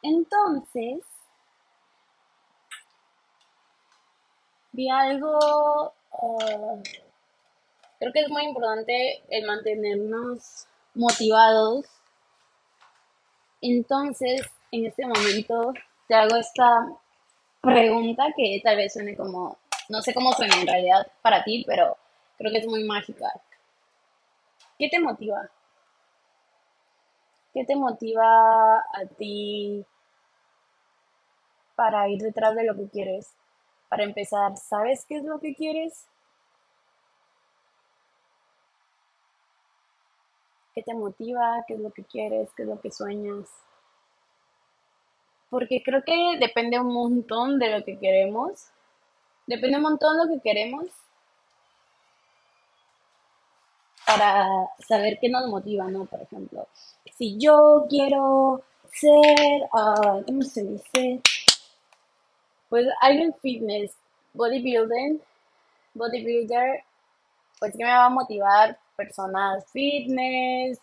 Entonces, 0.00 1.04
vi 4.72 4.88
algo. 4.88 5.97
Ah, 6.12 6.76
creo 7.98 8.12
que 8.12 8.20
es 8.20 8.28
muy 8.28 8.44
importante 8.44 9.22
el 9.28 9.46
mantenernos 9.46 10.66
motivados. 10.94 11.86
Entonces, 13.60 14.42
en 14.70 14.86
este 14.86 15.06
momento 15.06 15.72
te 16.06 16.14
hago 16.14 16.36
esta 16.36 16.86
pregunta 17.60 18.26
que 18.36 18.60
tal 18.62 18.76
vez 18.76 18.92
suene 18.92 19.16
como, 19.16 19.58
no 19.88 20.02
sé 20.02 20.14
cómo 20.14 20.32
suena 20.32 20.60
en 20.60 20.66
realidad 20.66 21.06
para 21.22 21.42
ti, 21.44 21.64
pero 21.66 21.96
creo 22.36 22.52
que 22.52 22.58
es 22.58 22.66
muy 22.66 22.84
mágica. 22.84 23.32
¿Qué 24.78 24.88
te 24.88 25.00
motiva? 25.00 25.50
¿Qué 27.52 27.64
te 27.64 27.74
motiva 27.74 28.78
a 28.78 29.06
ti 29.16 29.84
para 31.74 32.08
ir 32.08 32.20
detrás 32.20 32.54
de 32.54 32.64
lo 32.64 32.76
que 32.76 32.88
quieres? 32.88 33.37
Para 33.88 34.04
empezar, 34.04 34.56
¿sabes 34.56 35.04
qué 35.06 35.16
es 35.16 35.24
lo 35.24 35.40
que 35.40 35.54
quieres? 35.54 36.06
¿Qué 40.74 40.82
te 40.82 40.94
motiva? 40.94 41.64
¿Qué 41.66 41.74
es 41.74 41.80
lo 41.80 41.90
que 41.90 42.04
quieres? 42.04 42.50
¿Qué 42.54 42.62
es 42.62 42.68
lo 42.68 42.80
que 42.80 42.90
sueñas? 42.90 43.48
Porque 45.50 45.82
creo 45.82 46.02
que 46.04 46.36
depende 46.38 46.78
un 46.78 46.92
montón 46.92 47.58
de 47.58 47.70
lo 47.70 47.84
que 47.84 47.98
queremos. 47.98 48.66
Depende 49.46 49.78
un 49.78 49.82
montón 49.82 50.18
de 50.18 50.24
lo 50.26 50.34
que 50.34 50.40
queremos 50.40 50.86
para 54.06 54.48
saber 54.86 55.18
qué 55.20 55.28
nos 55.28 55.46
motiva, 55.48 55.88
¿no? 55.88 56.06
Por 56.06 56.22
ejemplo, 56.22 56.66
si 57.16 57.38
yo 57.38 57.86
quiero 57.90 58.62
ser, 58.90 59.68
ah, 59.72 60.20
¿cómo 60.26 60.42
se 60.42 60.64
dice? 60.64 61.20
Pues 62.68 62.86
alguien 63.00 63.34
fitness, 63.40 63.96
bodybuilding, 64.34 65.20
bodybuilder, 65.94 66.84
pues 67.58 67.72
que 67.72 67.84
me 67.84 67.90
va 67.90 68.06
a 68.06 68.10
motivar 68.10 68.78
personas 68.96 69.64
fitness, 69.72 70.78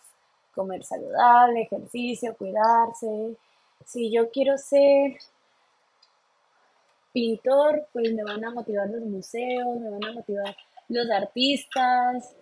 comer 0.54 0.82
saludable, 0.84 1.62
ejercicio, 1.62 2.36
cuidarse. 2.36 3.36
Si 3.84 4.10
yo 4.10 4.30
quiero 4.30 4.58
ser 4.58 5.16
pintor, 7.12 7.86
pues 7.92 8.12
me 8.12 8.24
van 8.24 8.44
a 8.44 8.50
motivar 8.50 8.88
los 8.90 9.02
museos, 9.02 9.80
me 9.80 9.90
van 9.90 10.04
a 10.04 10.12
motivar 10.12 10.56
los 10.88 11.10
artistas. 11.10 12.34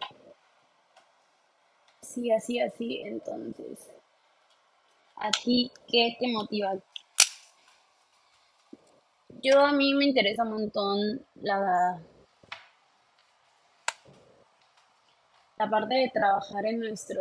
Sí, 2.01 2.31
así, 2.31 2.61
así. 2.61 3.03
Entonces, 3.05 3.91
¿a 5.17 5.31
ti 5.31 5.71
qué 5.87 6.17
te 6.19 6.29
motiva? 6.29 6.75
Yo 9.43 9.61
a 9.61 9.73
mí 9.73 9.95
me 9.95 10.07
interesa 10.07 10.43
un 10.45 10.51
montón 10.51 11.27
la, 11.37 12.01
la 15.59 15.71
parte 15.71 15.95
de 15.95 16.11
trabajar 16.13 16.67
en 16.67 16.81
nuestro 16.81 17.21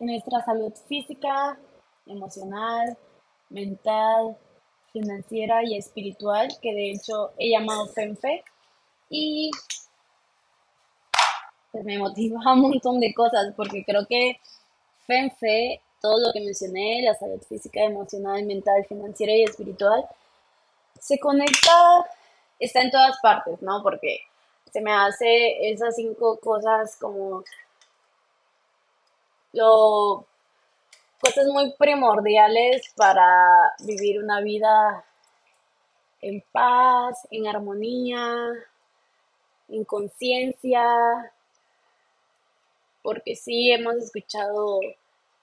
en 0.00 0.06
nuestra 0.06 0.44
salud 0.44 0.72
física, 0.88 1.58
emocional, 2.06 2.98
mental, 3.50 4.36
financiera 4.92 5.62
y 5.64 5.76
espiritual, 5.76 6.48
que 6.60 6.74
de 6.74 6.90
hecho 6.90 7.32
he 7.38 7.50
llamado 7.50 7.86
FEMFE, 7.86 8.44
y 9.08 9.50
pues 11.70 11.84
me 11.84 11.98
motiva 11.98 12.40
un 12.52 12.60
montón 12.60 13.00
de 13.00 13.14
cosas, 13.14 13.54
porque 13.56 13.84
creo 13.84 14.06
que 14.06 14.38
FEMFE, 15.06 15.80
todo 16.02 16.18
lo 16.18 16.32
que 16.32 16.40
mencioné, 16.40 17.02
la 17.02 17.14
salud 17.14 17.40
física, 17.42 17.80
emocional, 17.82 18.44
mental, 18.44 18.84
financiera 18.86 19.32
y 19.32 19.44
espiritual, 19.44 20.04
se 21.00 21.18
conecta, 21.18 22.06
está 22.58 22.82
en 22.82 22.90
todas 22.90 23.18
partes, 23.22 23.62
¿no? 23.62 23.82
Porque 23.82 24.20
se 24.72 24.80
me 24.80 24.92
hace 24.92 25.70
esas 25.70 25.94
cinco 25.96 26.38
cosas 26.38 26.96
como 26.96 27.44
lo 29.52 30.26
cosas 31.20 31.46
muy 31.46 31.72
primordiales 31.74 32.82
para 32.96 33.26
vivir 33.80 34.18
una 34.20 34.40
vida 34.40 35.04
en 36.20 36.42
paz, 36.52 37.28
en 37.30 37.46
armonía, 37.46 38.36
en 39.68 39.84
conciencia, 39.84 40.84
porque 43.02 43.36
sí 43.36 43.70
hemos 43.70 43.96
escuchado, 43.96 44.80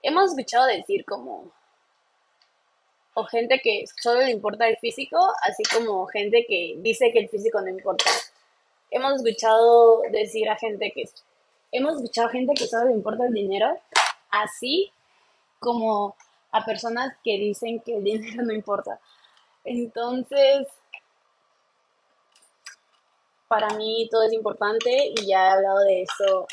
hemos 0.02 0.32
escuchado 0.32 0.66
decir 0.68 1.06
como, 1.06 1.52
o 3.14 3.24
gente 3.26 3.60
que 3.64 3.86
solo 4.02 4.22
le 4.22 4.32
importa 4.32 4.68
el 4.68 4.78
físico, 4.78 5.18
así 5.44 5.64
como 5.64 6.06
gente 6.08 6.46
que 6.48 6.76
dice 6.78 7.12
que 7.12 7.20
el 7.20 7.30
físico 7.30 7.62
no 7.62 7.70
importa. 7.70 8.10
Hemos 8.92 9.16
escuchado 9.16 10.02
decir 10.12 10.50
a 10.50 10.56
gente 10.56 10.92
que, 10.92 11.06
hemos 11.72 11.96
escuchado 11.96 12.28
a 12.28 12.32
gente 12.32 12.54
que 12.54 12.68
solo 12.68 12.86
le 12.86 12.94
importa 12.94 13.26
el 13.26 13.34
dinero, 13.34 13.78
así 14.32 14.92
como 15.60 16.16
a 16.52 16.66
personas 16.66 17.16
que 17.24 17.38
dicen 17.38 17.80
que 17.82 17.98
el 17.98 18.04
dinero 18.04 18.44
no 18.44 18.54
importa. 18.54 19.00
Entonces, 19.64 20.68
para 23.48 23.70
mí 23.76 24.08
todo 24.10 24.24
es 24.24 24.34
importante 24.34 25.12
y 25.16 25.26
ya 25.26 25.48
he 25.48 25.52
hablado 25.52 25.80
de 25.80 26.04
eso 26.04 26.48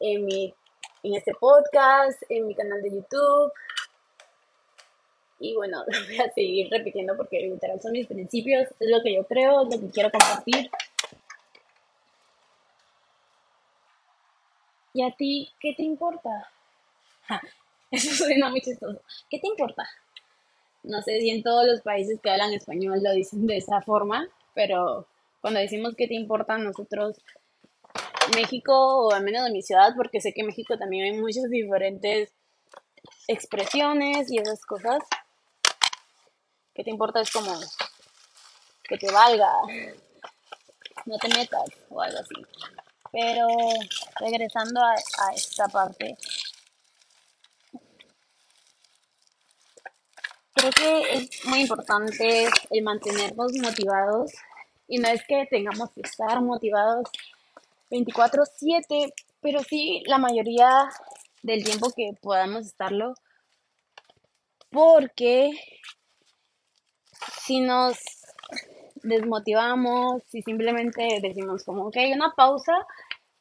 en, 0.00 0.24
mi, 0.24 0.54
en 1.02 1.14
este 1.14 1.32
podcast, 1.34 2.22
en 2.28 2.46
mi 2.46 2.54
canal 2.54 2.82
de 2.82 2.90
YouTube. 2.90 3.52
Y 5.40 5.54
bueno, 5.54 5.84
lo 5.86 6.06
voy 6.06 6.18
a 6.18 6.30
seguir 6.32 6.68
repitiendo 6.70 7.16
porque 7.16 7.40
literal 7.40 7.80
son 7.80 7.92
mis 7.92 8.06
principios, 8.06 8.68
es 8.80 8.90
lo 8.90 9.02
que 9.02 9.14
yo 9.14 9.24
creo, 9.24 9.62
es 9.62 9.74
lo 9.74 9.80
que 9.80 9.90
quiero 9.90 10.10
compartir. 10.10 10.70
¿Y 14.94 15.02
a 15.02 15.12
ti 15.12 15.52
qué 15.60 15.74
te 15.76 15.82
importa? 15.82 16.50
eso 17.90 18.24
suena 18.24 18.48
muy 18.48 18.60
chistoso. 18.60 19.00
¿Qué 19.30 19.38
te 19.38 19.46
importa? 19.46 19.88
No 20.82 21.02
sé 21.02 21.20
si 21.20 21.30
en 21.30 21.42
todos 21.42 21.66
los 21.66 21.82
países 21.82 22.20
que 22.20 22.30
hablan 22.30 22.52
español 22.52 23.00
lo 23.02 23.12
dicen 23.12 23.46
de 23.46 23.58
esa 23.58 23.80
forma, 23.82 24.28
pero 24.54 25.06
cuando 25.40 25.60
decimos 25.60 25.94
qué 25.96 26.08
te 26.08 26.14
importa 26.14 26.58
nosotros, 26.58 27.16
México, 28.30 28.72
o 28.74 29.12
al 29.12 29.22
menos 29.22 29.44
de 29.44 29.50
mi 29.50 29.62
ciudad, 29.62 29.94
porque 29.96 30.20
sé 30.20 30.32
que 30.32 30.40
en 30.40 30.48
México 30.48 30.76
también 30.78 31.04
hay 31.04 31.20
muchas 31.20 31.48
diferentes 31.50 32.32
expresiones 33.26 34.30
y 34.30 34.38
esas 34.38 34.64
cosas. 34.64 34.98
¿Qué 36.74 36.84
te 36.84 36.90
importa? 36.90 37.20
Es 37.20 37.30
como 37.30 37.52
que 38.84 38.96
te 38.96 39.10
valga, 39.10 39.52
no 41.06 41.18
te 41.18 41.28
metas 41.28 41.68
o 41.90 42.00
algo 42.00 42.18
así. 42.18 42.34
Pero 43.12 43.46
regresando 44.20 44.80
a, 44.82 44.92
a 44.92 45.34
esta 45.34 45.66
parte, 45.68 46.16
creo 50.52 50.70
que 50.72 51.14
es 51.14 51.44
muy 51.46 51.60
importante 51.60 52.48
el 52.70 52.82
mantenernos 52.82 53.52
motivados 53.62 54.32
y 54.86 54.98
no 54.98 55.08
es 55.08 55.22
que 55.26 55.46
tengamos 55.50 55.90
que 55.92 56.00
estar 56.00 56.40
motivados 56.40 57.08
24/7, 57.90 59.12
pero 59.40 59.62
sí 59.62 60.02
la 60.06 60.18
mayoría 60.18 60.88
del 61.42 61.64
tiempo 61.64 61.90
que 61.94 62.10
podamos 62.20 62.66
estarlo, 62.66 63.14
porque 64.70 65.50
si 67.42 67.60
nos 67.60 67.96
desmotivamos, 69.02 70.22
si 70.28 70.42
simplemente 70.42 71.20
decimos 71.22 71.64
como 71.64 71.90
hay 71.94 72.12
una 72.12 72.34
pausa 72.36 72.86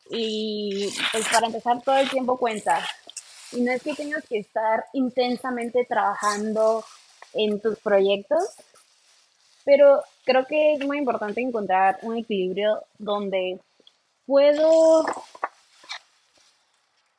y 0.09 0.89
pues 1.11 1.27
para 1.27 1.47
empezar 1.47 1.81
todo 1.81 1.97
el 1.97 2.09
tiempo 2.09 2.37
cuenta. 2.37 2.85
Y 3.51 3.61
no 3.61 3.71
es 3.71 3.81
que 3.81 3.93
tengas 3.93 4.25
que 4.27 4.39
estar 4.39 4.85
intensamente 4.93 5.85
trabajando 5.85 6.83
en 7.33 7.61
tus 7.61 7.79
proyectos, 7.79 8.43
pero 9.63 10.01
creo 10.25 10.45
que 10.45 10.73
es 10.73 10.85
muy 10.85 10.97
importante 10.97 11.41
encontrar 11.41 11.99
un 12.01 12.17
equilibrio 12.17 12.83
donde 12.97 13.59
puedo 14.27 15.05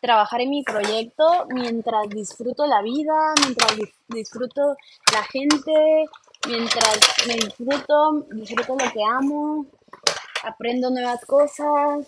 trabajar 0.00 0.42
en 0.42 0.50
mi 0.50 0.62
proyecto 0.62 1.46
mientras 1.48 2.08
disfruto 2.10 2.66
la 2.66 2.82
vida, 2.82 3.34
mientras 3.42 3.76
disfruto 4.08 4.76
la 5.12 5.24
gente, 5.24 6.04
mientras 6.46 7.00
me 7.26 7.34
disfruto, 7.34 8.26
disfruto 8.30 8.76
lo 8.76 8.92
que 8.92 9.02
amo, 9.02 9.66
aprendo 10.44 10.90
nuevas 10.90 11.24
cosas, 11.24 12.06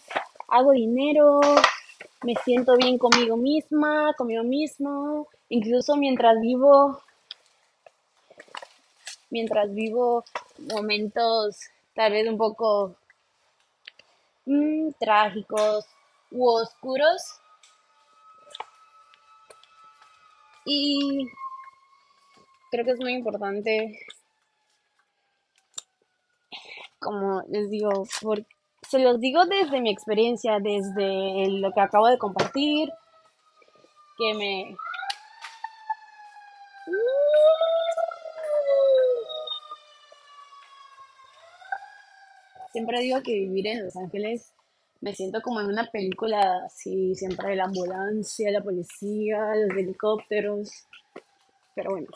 hago 0.48 0.72
dinero, 0.72 1.40
me 2.22 2.34
siento 2.44 2.76
bien 2.76 2.98
conmigo 2.98 3.36
misma, 3.36 4.12
conmigo 4.16 4.44
mismo, 4.44 5.26
incluso 5.48 5.96
mientras 5.96 6.38
vivo 6.40 7.00
mientras 9.30 9.72
vivo 9.72 10.24
momentos 10.74 11.56
tal 11.94 12.12
vez 12.12 12.28
un 12.28 12.36
poco 12.36 12.96
mm, 14.50 14.92
trágicos 14.98 15.86
u 16.30 16.48
oscuros. 16.48 17.22
Y 20.66 21.26
creo 22.70 22.84
que 22.84 22.90
es 22.92 23.00
muy 23.00 23.14
importante, 23.14 23.98
como 26.98 27.42
les 27.48 27.70
digo, 27.70 28.04
se 28.82 28.98
los 28.98 29.20
digo 29.20 29.46
desde 29.46 29.80
mi 29.80 29.90
experiencia, 29.90 30.58
desde 30.60 31.48
lo 31.48 31.72
que 31.72 31.80
acabo 31.80 32.08
de 32.08 32.18
compartir, 32.18 32.90
que 34.18 34.34
me 34.34 34.76
siempre 42.72 43.00
digo 43.00 43.22
que 43.22 43.32
vivir 43.32 43.66
en 43.68 43.84
Los 43.84 43.96
Ángeles 43.96 44.52
me 45.00 45.14
siento 45.14 45.40
como 45.40 45.60
en 45.60 45.66
una 45.66 45.90
película 45.90 46.62
así, 46.66 47.14
siempre 47.14 47.56
la 47.56 47.64
ambulancia, 47.64 48.50
la 48.50 48.62
policía, 48.62 49.38
los 49.54 49.76
helicópteros. 49.76 50.70
Pero 51.74 51.92
bueno, 51.92 52.08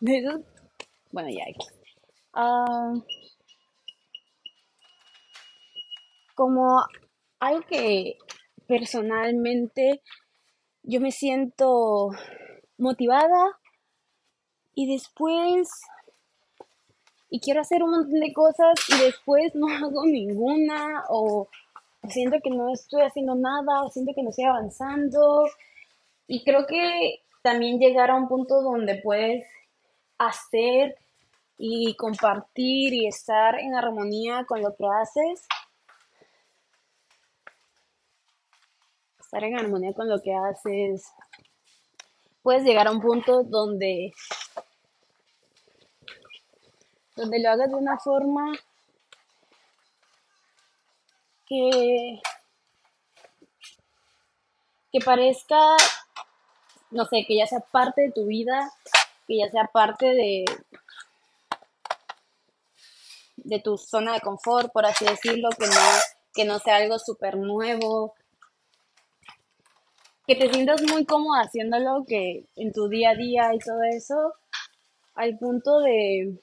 de 0.00 0.18
eso, 0.18 0.44
bueno, 1.12 1.30
ya. 1.30 1.44
Uh, 2.32 3.02
como 6.34 6.84
algo 7.38 7.62
que 7.66 8.18
personalmente 8.66 10.02
yo 10.82 11.00
me 11.00 11.10
siento 11.10 12.10
motivada 12.78 13.58
y 14.74 14.92
después 14.92 15.68
y 17.30 17.40
quiero 17.40 17.60
hacer 17.60 17.82
un 17.82 17.92
montón 17.92 18.20
de 18.20 18.32
cosas 18.32 18.74
y 18.88 19.04
después 19.04 19.54
no 19.54 19.68
hago 19.86 20.04
ninguna 20.04 21.04
o 21.08 21.48
siento 22.08 22.38
que 22.42 22.50
no 22.50 22.72
estoy 22.72 23.02
haciendo 23.02 23.36
nada 23.36 23.84
o 23.84 23.90
siento 23.90 24.12
que 24.14 24.22
no 24.22 24.30
estoy 24.30 24.44
avanzando. 24.46 25.44
Y 26.26 26.44
creo 26.44 26.66
que 26.66 27.22
también 27.42 27.78
llegar 27.78 28.10
a 28.10 28.16
un 28.16 28.28
punto 28.28 28.62
donde 28.62 29.00
puedes 29.02 29.46
hacer 30.18 30.96
y 31.56 31.94
compartir 31.96 32.94
y 32.94 33.06
estar 33.06 33.58
en 33.58 33.74
armonía 33.74 34.44
con 34.46 34.60
lo 34.62 34.74
que 34.74 34.84
haces. 34.86 35.46
Estar 39.20 39.44
en 39.44 39.58
armonía 39.58 39.92
con 39.92 40.08
lo 40.08 40.20
que 40.20 40.34
haces. 40.34 41.06
Puedes 42.42 42.64
llegar 42.64 42.88
a 42.88 42.92
un 42.92 43.00
punto 43.00 43.44
donde 43.44 44.12
donde 47.20 47.38
lo 47.38 47.50
hagas 47.50 47.68
de 47.68 47.76
una 47.76 47.98
forma 47.98 48.50
que, 51.46 52.20
que 54.90 55.00
parezca, 55.00 55.76
no 56.90 57.04
sé, 57.04 57.24
que 57.28 57.36
ya 57.36 57.46
sea 57.46 57.60
parte 57.60 58.02
de 58.02 58.12
tu 58.12 58.24
vida, 58.24 58.72
que 59.26 59.36
ya 59.36 59.50
sea 59.50 59.64
parte 59.66 60.06
de, 60.06 60.44
de 63.36 63.60
tu 63.60 63.76
zona 63.76 64.14
de 64.14 64.20
confort, 64.20 64.72
por 64.72 64.86
así 64.86 65.04
decirlo, 65.04 65.50
que 65.50 65.66
no, 65.66 65.82
que 66.32 66.44
no 66.46 66.58
sea 66.58 66.76
algo 66.76 66.98
súper 66.98 67.36
nuevo, 67.36 68.14
que 70.26 70.36
te 70.36 70.50
sientas 70.50 70.80
muy 70.82 71.04
cómodo 71.04 71.34
haciéndolo, 71.34 72.04
que 72.06 72.46
en 72.56 72.72
tu 72.72 72.88
día 72.88 73.10
a 73.10 73.14
día 73.14 73.54
y 73.54 73.58
todo 73.58 73.82
eso, 73.82 74.32
al 75.14 75.36
punto 75.38 75.80
de, 75.80 76.40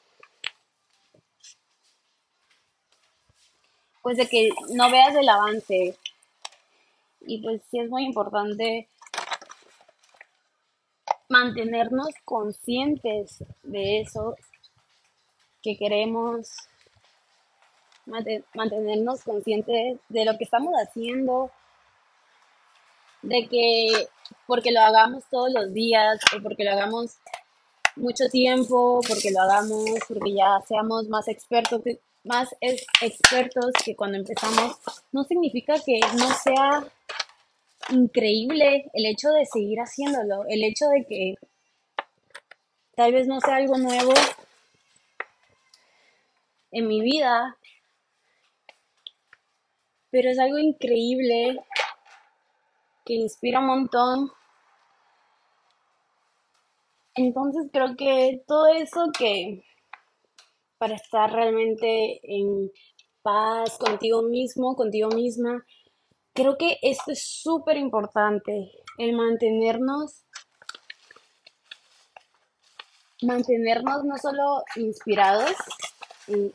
pues 4.08 4.16
de 4.16 4.30
que 4.30 4.52
no 4.70 4.90
veas 4.90 5.14
el 5.18 5.28
avance. 5.28 5.98
Y 7.20 7.42
pues 7.42 7.62
sí 7.70 7.78
es 7.78 7.90
muy 7.90 8.06
importante 8.06 8.88
mantenernos 11.28 12.08
conscientes 12.24 13.44
de 13.64 14.00
eso 14.00 14.38
que 15.62 15.76
queremos, 15.76 16.48
mantenernos 18.54 19.26
conscientes 19.26 20.00
de 20.08 20.24
lo 20.24 20.38
que 20.38 20.46
estamos 20.46 20.74
haciendo 20.82 21.52
de 23.24 23.46
que 23.50 24.08
porque 24.46 24.72
lo 24.72 24.80
hagamos 24.80 25.26
todos 25.30 25.52
los 25.52 25.74
días 25.74 26.18
o 26.34 26.42
porque 26.42 26.64
lo 26.64 26.72
hagamos 26.72 27.18
mucho 27.98 28.30
tiempo, 28.30 29.02
porque 29.06 29.32
lo 29.32 29.42
hagamos, 29.42 30.00
porque 30.08 30.34
ya 30.34 30.62
seamos 30.66 31.10
más 31.10 31.28
expertos, 31.28 31.82
más 32.28 32.56
expertos 32.62 33.72
que 33.84 33.96
cuando 33.96 34.18
empezamos, 34.18 34.78
no 35.12 35.24
significa 35.24 35.76
que 35.84 36.00
no 36.18 36.30
sea 36.34 36.86
increíble 37.90 38.90
el 38.94 39.06
hecho 39.06 39.30
de 39.30 39.46
seguir 39.46 39.80
haciéndolo, 39.80 40.44
el 40.48 40.64
hecho 40.64 40.86
de 40.90 41.06
que 41.06 41.36
tal 42.96 43.14
vez 43.14 43.28
no 43.28 43.40
sea 43.40 43.56
algo 43.56 43.78
nuevo 43.78 44.14
en 46.72 46.88
mi 46.88 47.02
vida, 47.02 47.58
pero 50.10 50.30
es 50.30 50.40
algo 50.40 50.58
increíble 50.58 51.60
que 53.06 53.14
inspira 53.14 53.60
un 53.60 53.68
montón. 53.68 54.32
Entonces 57.16 57.70
creo 57.72 57.96
que 57.96 58.44
todo 58.46 58.68
eso 58.68 59.12
que 59.18 59.64
para 60.78 60.96
estar 60.96 61.32
realmente 61.32 62.20
en 62.24 62.72
paz 63.22 63.78
contigo 63.78 64.22
mismo, 64.24 64.76
contigo 64.76 65.10
misma, 65.10 65.66
creo 66.34 66.58
que 66.58 66.78
esto 66.82 67.12
es 67.12 67.24
súper 67.24 67.78
importante, 67.78 68.72
el 68.98 69.14
mantenernos, 69.14 70.24
mantenernos 73.22 74.04
no 74.04 74.18
solo 74.18 74.64
inspirados, 74.76 75.56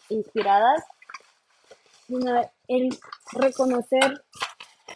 inspiradas, 0.08 0.84
sino 2.06 2.50
el 2.68 2.98
reconocer 3.32 4.24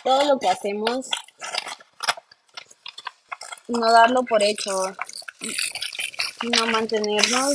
todo 0.04 0.24
lo 0.24 0.38
que 0.38 0.48
hacemos 0.48 1.08
no 3.68 3.92
darlo 3.92 4.22
por 4.24 4.42
hecho, 4.42 4.70
sino 6.40 6.66
mantenernos 6.68 7.54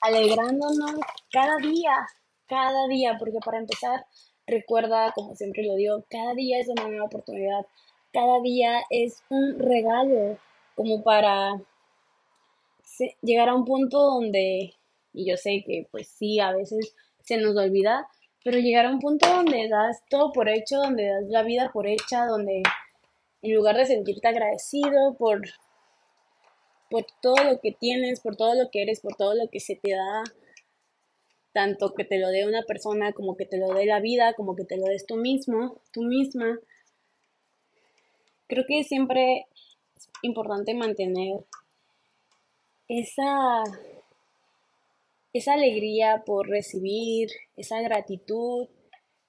alegrándonos 0.00 1.00
cada 1.32 1.56
día, 1.56 1.94
cada 2.46 2.88
día, 2.88 3.16
porque 3.18 3.38
para 3.44 3.58
empezar, 3.58 4.04
recuerda, 4.46 5.12
como 5.12 5.34
siempre 5.34 5.64
lo 5.64 5.74
digo, 5.74 6.04
cada 6.10 6.34
día 6.34 6.58
es 6.58 6.68
una 6.68 6.88
nueva 6.88 7.06
oportunidad, 7.06 7.66
cada 8.12 8.40
día 8.40 8.82
es 8.90 9.22
un 9.28 9.58
regalo, 9.58 10.38
como 10.74 11.02
para 11.02 11.60
llegar 13.22 13.48
a 13.48 13.54
un 13.54 13.64
punto 13.64 13.98
donde, 13.98 14.74
y 15.12 15.28
yo 15.28 15.36
sé 15.36 15.62
que 15.66 15.86
pues 15.90 16.08
sí, 16.08 16.40
a 16.40 16.52
veces 16.52 16.94
se 17.20 17.36
nos 17.36 17.56
olvida, 17.56 18.08
pero 18.42 18.58
llegar 18.58 18.86
a 18.86 18.90
un 18.90 18.98
punto 18.98 19.28
donde 19.28 19.68
das 19.68 20.02
todo 20.08 20.32
por 20.32 20.48
hecho, 20.48 20.76
donde 20.76 21.06
das 21.06 21.24
la 21.28 21.42
vida 21.42 21.70
por 21.72 21.86
hecha, 21.86 22.24
donde 22.26 22.62
en 23.42 23.54
lugar 23.54 23.76
de 23.76 23.86
sentirte 23.86 24.28
agradecido 24.28 25.14
por, 25.18 25.42
por 26.90 27.06
todo 27.22 27.36
lo 27.44 27.60
que 27.60 27.72
tienes, 27.72 28.20
por 28.20 28.36
todo 28.36 28.54
lo 28.54 28.70
que 28.70 28.82
eres, 28.82 29.00
por 29.00 29.14
todo 29.16 29.34
lo 29.34 29.48
que 29.48 29.60
se 29.60 29.76
te 29.76 29.92
da, 29.92 30.24
tanto 31.52 31.94
que 31.94 32.04
te 32.04 32.18
lo 32.18 32.28
dé 32.28 32.46
una 32.46 32.62
persona 32.62 33.12
como 33.12 33.36
que 33.36 33.46
te 33.46 33.58
lo 33.58 33.68
dé 33.74 33.86
la 33.86 34.00
vida, 34.00 34.34
como 34.34 34.56
que 34.56 34.64
te 34.64 34.76
lo 34.76 34.86
des 34.86 35.06
tú 35.06 35.16
mismo, 35.16 35.80
tú 35.92 36.02
misma. 36.02 36.58
Creo 38.48 38.64
que 38.66 38.82
siempre 38.84 39.46
es 39.96 40.10
importante 40.22 40.74
mantener 40.74 41.44
esa, 42.88 43.62
esa 45.32 45.52
alegría 45.54 46.24
por 46.26 46.48
recibir, 46.48 47.30
esa 47.56 47.80
gratitud 47.80 48.68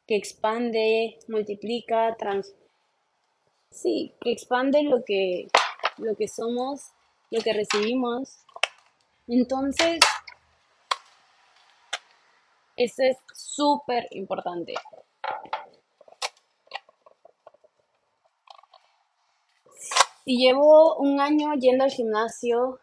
que 0.07 0.15
expande, 0.15 1.19
multiplica, 1.27 2.15
trans, 2.17 2.55
Sí, 3.71 4.13
que 4.19 4.33
expande 4.33 4.83
lo 4.83 5.05
que, 5.05 5.47
lo 5.97 6.15
que 6.17 6.27
somos, 6.27 6.91
lo 7.31 7.41
que 7.41 7.53
recibimos. 7.53 8.37
Entonces, 9.27 9.99
eso 12.75 13.03
es 13.03 13.17
súper 13.33 14.07
importante. 14.11 14.73
Si 20.25 20.37
llevo 20.37 20.95
un 20.97 21.19
año 21.19 21.53
yendo 21.55 21.83
al 21.83 21.91
gimnasio, 21.91 22.79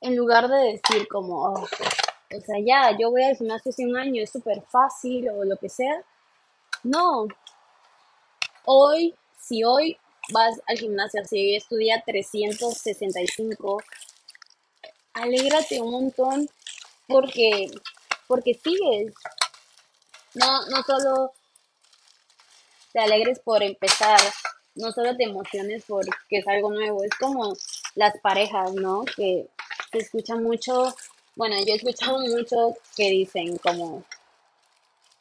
en 0.00 0.16
lugar 0.16 0.48
de 0.48 0.78
decir 0.78 1.08
como, 1.08 1.42
oh, 1.42 1.62
o 1.62 2.40
sea, 2.40 2.56
ya, 2.64 2.96
yo 2.98 3.10
voy 3.10 3.24
al 3.24 3.36
gimnasio 3.36 3.70
hace 3.70 3.84
un 3.84 3.96
año, 3.96 4.22
es 4.22 4.30
súper 4.30 4.62
fácil 4.62 5.28
o 5.30 5.44
lo 5.44 5.56
que 5.56 5.68
sea. 5.68 6.02
No. 6.82 7.26
Hoy 8.64 9.14
si 9.40 9.64
hoy 9.64 9.96
vas 10.32 10.60
al 10.66 10.78
gimnasio, 10.78 11.24
si 11.24 11.36
hoy 11.36 11.56
es 11.56 11.66
tu 11.66 11.76
día 11.76 12.02
365, 12.04 13.82
alégrate 15.14 15.80
un 15.80 15.90
montón 15.90 16.48
porque, 17.06 17.70
porque 18.26 18.54
sigues. 18.54 19.14
No, 20.34 20.66
no 20.68 20.82
solo 20.82 21.32
te 22.92 23.00
alegres 23.00 23.38
por 23.40 23.62
empezar, 23.62 24.20
no 24.74 24.92
solo 24.92 25.16
te 25.16 25.24
emociones 25.24 25.84
porque 25.86 26.38
es 26.38 26.48
algo 26.48 26.70
nuevo, 26.70 27.04
es 27.04 27.14
como 27.18 27.56
las 27.94 28.18
parejas, 28.20 28.74
¿no? 28.74 29.04
Que 29.04 29.48
se 29.92 29.98
escucha 29.98 30.36
mucho, 30.36 30.94
bueno, 31.36 31.56
yo 31.64 31.72
he 31.72 31.76
escuchado 31.76 32.18
mucho 32.20 32.76
que 32.96 33.10
dicen 33.10 33.56
como, 33.58 34.04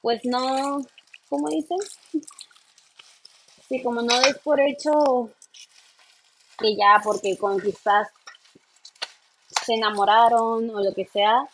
pues 0.01 0.21
no, 0.25 0.85
¿cómo 1.29 1.49
dicen? 1.49 1.77
Sí, 3.67 3.81
como 3.81 4.01
no 4.01 4.19
des 4.19 4.37
por 4.39 4.59
hecho 4.59 4.91
que 6.57 6.75
ya 6.75 7.01
porque 7.03 7.37
quizás 7.63 8.09
se 9.65 9.73
enamoraron 9.73 10.69
o 10.69 10.83
lo 10.83 10.93
que 10.93 11.05
sea 11.05 11.47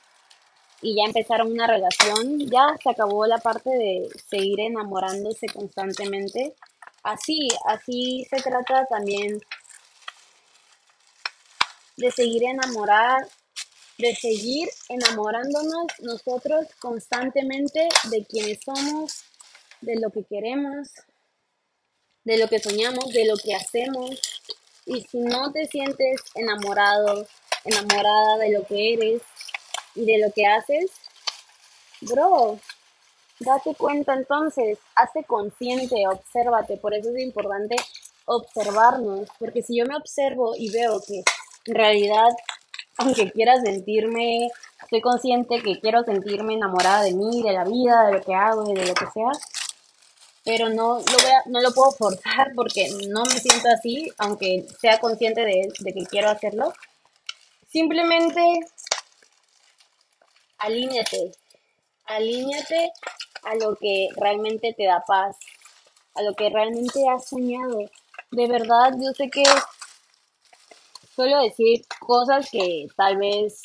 y 0.82 0.96
ya 0.96 1.04
empezaron 1.06 1.52
una 1.52 1.68
relación, 1.68 2.40
ya 2.40 2.76
se 2.82 2.90
acabó 2.90 3.26
la 3.28 3.38
parte 3.38 3.70
de 3.70 4.10
seguir 4.30 4.60
enamorándose 4.60 5.48
constantemente. 5.48 6.56
Así, 7.04 7.48
así 7.66 8.26
se 8.30 8.42
trata 8.42 8.86
también 8.88 9.40
de 11.98 12.12
seguir 12.12 12.44
enamorar, 12.44 13.28
de 13.98 14.16
seguir 14.16 14.68
enamorándonos 14.90 15.86
nosotros 16.00 16.68
constantemente 16.80 17.88
de 18.10 18.26
quienes 18.26 18.60
somos, 18.64 19.24
de 19.82 20.00
lo 20.00 20.10
que 20.10 20.24
queremos, 20.24 20.90
de 22.24 22.38
lo 22.38 22.48
que 22.48 22.60
soñamos, 22.60 23.10
de 23.10 23.26
lo 23.26 23.36
que 23.38 23.56
hacemos. 23.56 24.20
Y 24.86 25.02
si 25.02 25.20
no 25.20 25.52
te 25.52 25.68
sientes 25.68 26.22
enamorado, 26.36 27.28
enamorada 27.66 28.38
de 28.38 28.52
lo 28.52 28.66
que 28.66 28.94
eres 28.94 29.22
y 29.96 30.06
de 30.06 30.20
lo 30.20 30.32
que 30.32 30.46
haces, 30.46 30.92
bro, 32.02 32.60
date 33.40 33.76
cuenta 33.76 34.14
entonces, 34.14 34.80
hazte 34.96 35.24
consciente, 35.24 36.08
obsérvate. 36.08 36.78
Por 36.78 36.94
eso 36.94 37.10
es 37.10 37.22
importante 37.22 37.76
observarnos, 38.26 39.30
porque 39.40 39.62
si 39.62 39.78
yo 39.78 39.86
me 39.86 39.96
observo 39.96 40.54
y 40.56 40.72
veo 40.72 41.02
que 41.06 41.24
en 41.66 41.76
realidad, 41.76 42.30
aunque 42.98 43.32
quiera 43.32 43.60
sentirme, 43.62 44.50
estoy 44.82 45.02
consciente 45.02 45.62
que 45.62 45.80
quiero 45.80 46.04
sentirme 46.04 46.54
enamorada 46.54 47.04
de 47.04 47.14
mí, 47.14 47.44
de 47.44 47.54
la 47.54 47.64
vida, 47.64 48.06
de 48.06 48.14
lo 48.14 48.22
que 48.22 48.34
hago 48.34 48.72
y 48.72 48.76
de 48.76 48.86
lo 48.86 48.94
que 48.94 49.06
sea, 49.14 49.32
pero 50.44 50.70
no 50.70 50.96
lo, 50.96 51.02
voy 51.02 51.32
no 51.46 51.62
lo 51.62 51.72
puedo 51.72 51.92
forzar 51.92 52.52
porque 52.56 52.90
no 53.10 53.24
me 53.24 53.40
siento 53.40 53.68
así, 53.70 54.12
aunque 54.18 54.66
sea 54.80 55.00
consciente 55.00 55.42
de, 55.42 55.72
de 55.80 55.94
que 55.94 56.06
quiero 56.06 56.30
hacerlo. 56.30 56.74
Simplemente 57.68 58.42
alíñate, 60.58 61.32
alíñate 62.06 62.92
a 63.44 63.56
lo 63.56 63.76
que 63.76 64.10
realmente 64.16 64.74
te 64.74 64.86
da 64.86 65.04
paz, 65.06 65.38
a 66.16 66.22
lo 66.22 66.34
que 66.36 66.50
realmente 66.50 67.08
has 67.10 67.28
soñado. 67.28 67.80
De 68.32 68.48
verdad, 68.48 68.94
yo 69.00 69.12
sé 69.14 69.30
que 69.30 69.44
suelo 71.16 71.42
decir 71.42 71.86
cosas 72.00 72.50
que 72.52 72.88
tal 72.96 73.18
vez 73.18 73.64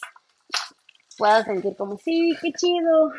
puedas 1.18 1.44
sentir 1.44 1.76
como, 1.76 1.98
sí, 1.98 2.34
qué 2.40 2.52
chido, 2.52 3.12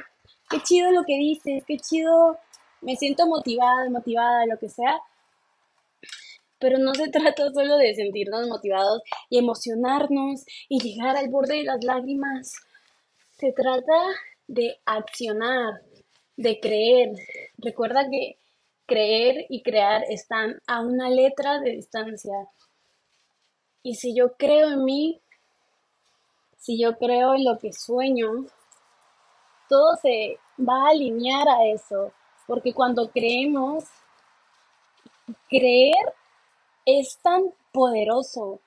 qué 0.49 0.61
chido 0.63 0.91
lo 0.91 1.03
que 1.03 1.17
dices, 1.17 1.63
qué 1.67 1.77
chido 1.77 2.37
me 2.81 2.95
siento 2.95 3.27
motivada, 3.27 3.89
motivada, 3.89 4.45
lo 4.45 4.57
que 4.57 4.69
sea. 4.69 4.99
Pero 6.59 6.79
no 6.79 6.93
se 6.93 7.07
trata 7.11 7.51
solo 7.51 7.77
de 7.77 7.95
sentirnos 7.95 8.47
motivados 8.47 9.01
y 9.29 9.37
emocionarnos 9.37 10.45
y 10.69 10.79
llegar 10.79 11.15
al 11.17 11.29
borde 11.29 11.57
de 11.57 11.63
las 11.63 11.83
lágrimas. 11.83 12.53
Se 13.37 13.51
trata 13.51 13.97
de 14.47 14.79
accionar, 14.85 15.81
de 16.35 16.59
creer. 16.59 17.11
Recuerda 17.57 18.09
que 18.09 18.37
creer 18.85 19.45
y 19.49 19.61
crear 19.61 20.03
están 20.09 20.59
a 20.65 20.81
una 20.81 21.09
letra 21.09 21.59
de 21.59 21.71
distancia. 21.71 22.47
Y 23.83 23.95
si 23.95 24.15
yo 24.15 24.33
creo 24.37 24.69
en 24.69 24.83
mí, 24.83 25.21
si 26.57 26.79
yo 26.81 26.97
creo 26.97 27.35
en 27.35 27.45
lo 27.45 27.59
que 27.59 27.71
sueño, 27.73 28.45
todo 29.69 29.95
se 30.01 30.39
va 30.57 30.87
a 30.87 30.89
alinear 30.89 31.47
a 31.47 31.65
eso. 31.67 32.11
Porque 32.47 32.73
cuando 32.73 33.11
creemos 33.11 33.83
creer 35.49 36.13
es 36.85 37.19
tan 37.21 37.53
poderoso. 37.71 38.59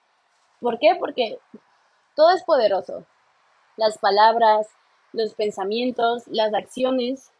¿Por 0.60 0.78
qué? 0.78 0.94
Porque 0.98 1.38
todo 2.14 2.30
es 2.30 2.44
poderoso. 2.44 3.06
Las 3.76 3.98
palabras, 3.98 4.68
los 5.12 5.34
pensamientos, 5.34 6.24
las 6.26 6.52
acciones. 6.54 7.32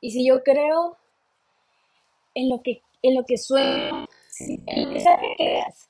Y 0.00 0.10
si 0.10 0.26
yo 0.26 0.42
creo 0.42 0.96
en 2.34 2.48
lo 2.48 2.62
que, 2.62 2.82
en 3.02 3.14
lo 3.14 3.24
que 3.24 3.38
sueño, 3.38 4.06
en 4.38 4.84
lo 4.84 4.90
que 4.90 5.00
sea 5.00 5.20
que 5.20 5.34
creas, 5.36 5.88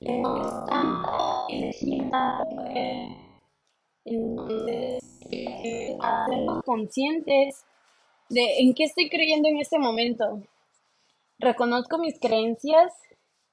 tanta 0.00 1.46
energía. 1.48 2.10
Entonces, 4.04 5.20
hacernos 6.00 6.64
conscientes 6.64 7.64
de 8.28 8.58
en 8.58 8.74
qué 8.74 8.84
estoy 8.84 9.08
creyendo 9.08 9.48
en 9.48 9.58
este 9.58 9.78
momento. 9.78 10.42
Reconozco 11.38 11.98
mis 11.98 12.18
creencias, 12.18 12.92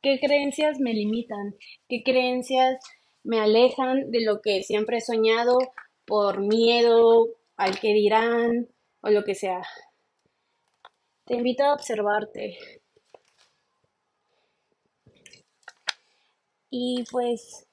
qué 0.02 0.20
creencias 0.20 0.80
me 0.80 0.94
limitan, 0.94 1.56
qué 1.88 2.04
creencias 2.04 2.80
me 3.24 3.40
alejan 3.40 4.12
de 4.12 4.22
lo 4.22 4.42
que 4.42 4.64
siempre 4.64 4.98
he 4.98 5.02
soñado 5.02 5.58
por 6.06 6.42
miedo 6.42 7.28
al 7.58 7.80
que 7.80 7.94
dirán 7.94 8.68
o 9.02 9.10
lo 9.10 9.24
que 9.24 9.36
sea. 9.36 9.62
Te 11.26 11.36
invito 11.36 11.64
a 11.64 11.74
observarte. 11.74 12.58
Y 16.70 17.04
pues 17.10 17.65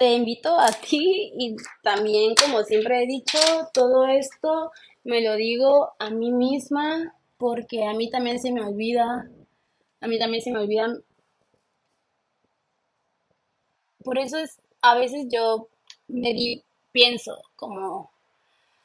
te 0.00 0.14
invito 0.14 0.58
a 0.58 0.72
ti 0.72 1.30
y 1.36 1.54
también, 1.82 2.34
como 2.34 2.62
siempre 2.62 3.02
he 3.02 3.06
dicho, 3.06 3.38
todo 3.74 4.06
esto 4.06 4.72
me 5.04 5.20
lo 5.20 5.34
digo 5.36 5.92
a 5.98 6.08
mí 6.08 6.32
misma 6.32 7.14
porque 7.36 7.84
a 7.84 7.92
mí 7.92 8.08
también 8.08 8.40
se 8.40 8.50
me 8.50 8.62
olvida, 8.64 9.30
a 10.00 10.08
mí 10.08 10.18
también 10.18 10.42
se 10.42 10.52
me 10.52 10.60
olvidan. 10.60 11.04
Por 14.02 14.18
eso 14.18 14.38
es, 14.38 14.58
a 14.80 14.94
veces 14.94 15.26
yo 15.30 15.68
me 16.08 16.62
pienso 16.92 17.38
como, 17.54 18.10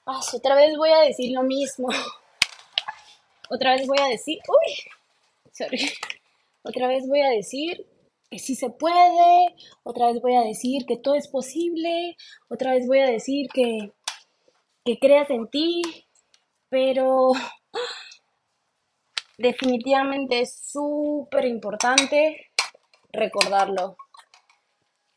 ah, 0.06 0.20
otra 0.34 0.56
vez 0.56 0.76
voy 0.76 0.90
a 0.90 1.00
decir 1.00 1.32
lo 1.34 1.44
mismo, 1.44 1.88
otra 3.50 3.78
vez 3.78 3.88
voy 3.88 4.00
a 4.02 4.08
decir, 4.08 4.40
uy, 4.50 4.74
sorry, 5.54 5.80
otra 6.64 6.90
vez 6.90 7.08
voy 7.08 7.22
a 7.22 7.30
decir 7.30 7.88
que 8.36 8.40
sí 8.40 8.54
se 8.54 8.70
puede, 8.70 9.56
otra 9.84 10.08
vez 10.08 10.22
voy 10.22 10.36
a 10.36 10.42
decir 10.42 10.86
que 10.86 10.98
todo 10.98 11.16
es 11.16 11.30
posible, 11.30 12.18
otra 12.50 12.72
vez 12.72 12.86
voy 12.86 13.00
a 13.00 13.10
decir 13.10 13.48
que, 13.54 13.94
que 14.84 15.00
creas 15.00 15.30
en 15.30 15.48
ti, 15.50 15.82
pero 16.68 17.32
definitivamente 19.38 20.42
es 20.42 20.70
súper 20.70 21.46
importante 21.46 22.52
recordarlo. 23.14 23.96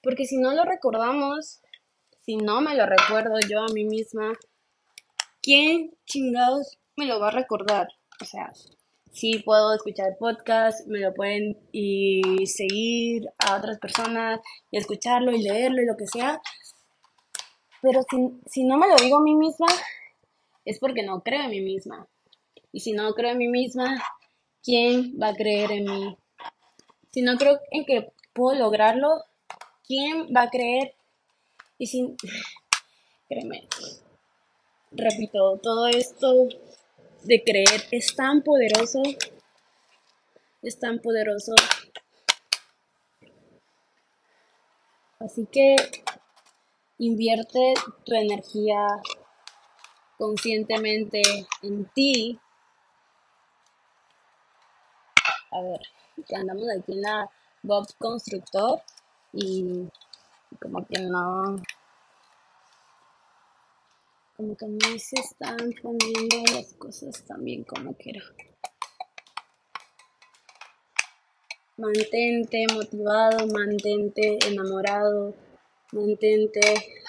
Porque 0.00 0.24
si 0.24 0.36
no 0.36 0.52
lo 0.52 0.62
recordamos, 0.62 1.60
si 2.20 2.36
no 2.36 2.60
me 2.60 2.76
lo 2.76 2.86
recuerdo 2.86 3.40
yo 3.48 3.62
a 3.62 3.72
mí 3.74 3.84
misma, 3.84 4.32
¿quién 5.42 5.90
chingados 6.06 6.78
me 6.94 7.06
lo 7.06 7.18
va 7.18 7.28
a 7.28 7.32
recordar? 7.32 7.88
O 8.22 8.24
sea, 8.24 8.52
sí 9.12 9.38
puedo 9.44 9.74
escuchar 9.74 10.16
podcast, 10.18 10.86
me 10.86 11.00
lo 11.00 11.14
pueden 11.14 11.58
y 11.72 12.46
seguir 12.46 13.28
a 13.38 13.56
otras 13.56 13.78
personas 13.78 14.40
y 14.70 14.78
escucharlo 14.78 15.32
y 15.32 15.42
leerlo 15.42 15.82
y 15.82 15.86
lo 15.86 15.96
que 15.96 16.06
sea. 16.06 16.40
Pero 17.82 18.00
si, 18.10 18.16
si 18.50 18.64
no 18.64 18.76
me 18.76 18.88
lo 18.88 18.96
digo 18.96 19.18
a 19.18 19.22
mí 19.22 19.34
misma, 19.34 19.66
es 20.64 20.78
porque 20.78 21.02
no 21.02 21.22
creo 21.22 21.42
en 21.44 21.50
mí 21.50 21.60
misma. 21.60 22.06
Y 22.72 22.80
si 22.80 22.92
no 22.92 23.14
creo 23.14 23.32
en 23.32 23.38
mí 23.38 23.48
misma, 23.48 24.02
¿quién 24.62 25.14
va 25.20 25.28
a 25.28 25.34
creer 25.34 25.72
en 25.72 25.84
mí? 25.84 26.16
Si 27.10 27.22
no 27.22 27.36
creo 27.36 27.58
en 27.70 27.84
que 27.84 28.12
puedo 28.34 28.58
lograrlo, 28.58 29.24
¿quién 29.86 30.28
va 30.34 30.42
a 30.42 30.50
creer? 30.50 30.94
Y 31.78 31.86
si, 31.86 32.14
créeme, 33.28 33.66
repito, 34.92 35.58
todo 35.62 35.86
esto 35.86 36.48
de 37.24 37.42
creer 37.42 37.86
es 37.90 38.14
tan 38.14 38.42
poderoso, 38.42 39.02
es 40.62 40.78
tan 40.78 40.98
poderoso. 41.00 41.54
Así 45.18 45.46
que 45.50 45.76
invierte 46.98 47.74
tu 48.04 48.14
energía 48.14 48.86
conscientemente 50.16 51.22
en 51.62 51.84
ti. 51.86 52.38
A 55.50 55.60
ver, 55.60 55.80
andamos 56.36 56.66
aquí 56.70 56.92
en 56.92 57.02
la 57.02 57.30
Bob 57.62 57.86
Constructor 57.98 58.80
y 59.32 59.88
como 60.60 60.86
que 60.86 61.00
no 61.00 61.56
como 64.38 64.56
que 64.56 64.66
no 64.68 64.98
se 65.00 65.16
están 65.20 65.56
poniendo 65.82 66.44
las 66.54 66.72
cosas 66.74 67.24
tan 67.26 67.42
bien 67.42 67.64
como 67.64 67.92
quiero. 67.96 68.24
Mantente 71.76 72.64
motivado, 72.72 73.48
mantente 73.48 74.38
enamorado, 74.46 75.34
mantente 75.90 76.60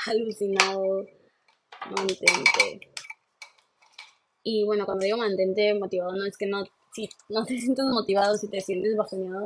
alucinado, 0.07 1.05
mantente. 1.95 2.89
Y 4.41 4.65
bueno, 4.65 4.87
cuando 4.87 5.05
digo 5.05 5.17
mantente 5.17 5.75
motivado, 5.75 6.13
no 6.15 6.25
es 6.25 6.35
que 6.35 6.47
no, 6.47 6.63
si 6.93 7.07
no 7.29 7.45
te 7.45 7.59
sientes 7.59 7.85
motivado, 7.85 8.37
si 8.37 8.49
te 8.49 8.59
sientes 8.59 8.97
bajoneado, 8.97 9.43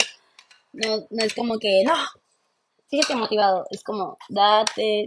no, 0.72 1.06
no 1.10 1.24
es 1.24 1.34
como 1.34 1.60
que, 1.60 1.84
no, 1.86 1.96
síguete 2.88 3.18
motivado, 3.18 3.66
es 3.72 3.84
como, 3.84 4.18
date 4.30 5.06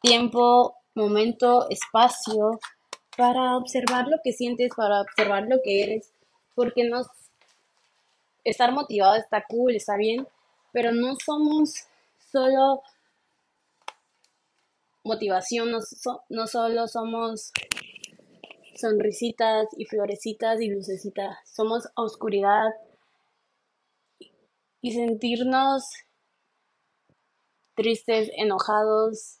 tiempo 0.00 0.77
momento, 0.98 1.68
espacio 1.70 2.58
para 3.16 3.56
observar 3.56 4.06
lo 4.08 4.18
que 4.22 4.32
sientes, 4.32 4.70
para 4.76 5.00
observar 5.00 5.44
lo 5.48 5.56
que 5.62 5.82
eres, 5.82 6.12
porque 6.54 6.84
no 6.84 7.02
estar 8.44 8.72
motivado 8.72 9.16
está 9.16 9.44
cool, 9.48 9.74
está 9.74 9.96
bien, 9.96 10.26
pero 10.72 10.92
no 10.92 11.16
somos 11.24 11.74
solo 12.30 12.82
motivación, 15.04 15.70
no, 15.70 15.78
no 16.28 16.46
solo 16.46 16.86
somos 16.86 17.52
sonrisitas 18.76 19.66
y 19.76 19.86
florecitas 19.86 20.60
y 20.60 20.68
lucecitas, 20.68 21.38
somos 21.44 21.88
oscuridad 21.96 22.68
y 24.80 24.92
sentirnos 24.92 25.84
tristes, 27.74 28.30
enojados, 28.36 29.37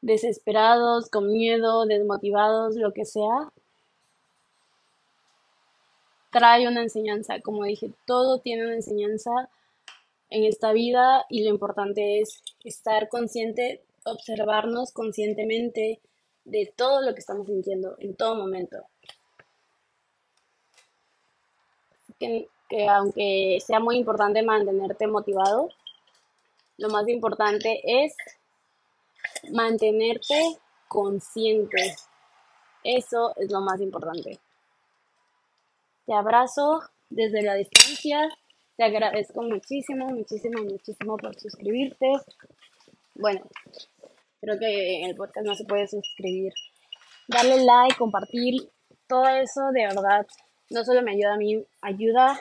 desesperados, 0.00 1.10
con 1.10 1.32
miedo, 1.32 1.86
desmotivados, 1.86 2.76
lo 2.76 2.92
que 2.92 3.04
sea, 3.04 3.52
trae 6.30 6.68
una 6.68 6.82
enseñanza. 6.82 7.40
Como 7.40 7.64
dije, 7.64 7.92
todo 8.06 8.40
tiene 8.40 8.64
una 8.64 8.74
enseñanza 8.74 9.48
en 10.30 10.44
esta 10.44 10.72
vida 10.72 11.24
y 11.28 11.44
lo 11.44 11.50
importante 11.50 12.20
es 12.20 12.42
estar 12.64 13.08
consciente, 13.08 13.82
observarnos 14.04 14.92
conscientemente 14.92 16.00
de 16.44 16.72
todo 16.76 17.00
lo 17.02 17.14
que 17.14 17.20
estamos 17.20 17.46
sintiendo 17.46 17.96
en 17.98 18.14
todo 18.14 18.34
momento. 18.34 18.84
Que, 22.18 22.48
que 22.68 22.88
aunque 22.88 23.58
sea 23.64 23.80
muy 23.80 23.96
importante 23.96 24.42
mantenerte 24.42 25.06
motivado, 25.06 25.68
lo 26.78 26.88
más 26.88 27.08
importante 27.08 27.80
es 27.84 28.14
mantenerte 29.52 30.58
consciente. 30.88 31.96
Eso 32.84 33.34
es 33.36 33.50
lo 33.50 33.60
más 33.60 33.80
importante. 33.80 34.38
Te 36.06 36.14
abrazo 36.14 36.80
desde 37.10 37.42
la 37.42 37.54
distancia. 37.54 38.28
Te 38.76 38.84
agradezco 38.84 39.42
muchísimo, 39.42 40.06
muchísimo, 40.08 40.62
muchísimo 40.62 41.16
por 41.16 41.34
suscribirte. 41.38 42.12
Bueno, 43.14 43.40
creo 44.40 44.58
que 44.58 45.02
en 45.02 45.10
el 45.10 45.16
podcast 45.16 45.46
no 45.46 45.54
se 45.54 45.64
puede 45.64 45.88
suscribir. 45.88 46.52
Darle 47.28 47.64
like, 47.64 47.96
compartir, 47.96 48.70
todo 49.08 49.26
eso 49.28 49.70
de 49.72 49.86
verdad 49.86 50.26
no 50.70 50.84
solo 50.84 51.02
me 51.02 51.12
ayuda 51.12 51.34
a 51.34 51.38
mí, 51.38 51.64
ayuda 51.80 52.38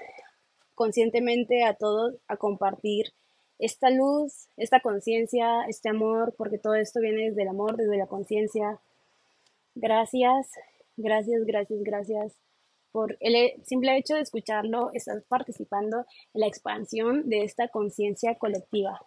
conscientemente 0.76 1.64
a 1.64 1.74
todos 1.74 2.16
a 2.28 2.38
compartir 2.38 3.14
esta 3.60 3.90
luz, 3.90 4.50
esta 4.58 4.80
conciencia, 4.80 5.64
este 5.68 5.90
amor, 5.90 6.34
porque 6.38 6.58
todo 6.58 6.76
esto 6.76 7.00
viene 7.00 7.30
desde 7.30 7.44
el 7.44 7.50
amor, 7.50 7.78
desde 7.78 7.98
la 7.98 8.08
conciencia. 8.08 8.80
Gracias, 9.76 10.52
gracias, 10.98 11.46
gracias, 11.46 11.84
gracias 11.84 12.34
por 12.96 13.18
el 13.20 13.62
simple 13.66 13.98
hecho 13.98 14.16
de 14.16 14.22
escucharlo, 14.22 14.90
estás 14.94 15.22
participando 15.28 16.06
en 16.34 16.42
la 16.42 16.48
expansión 16.48 17.28
de 17.28 17.44
esta 17.44 17.68
conciencia 17.68 18.36
colectiva. 18.36 19.02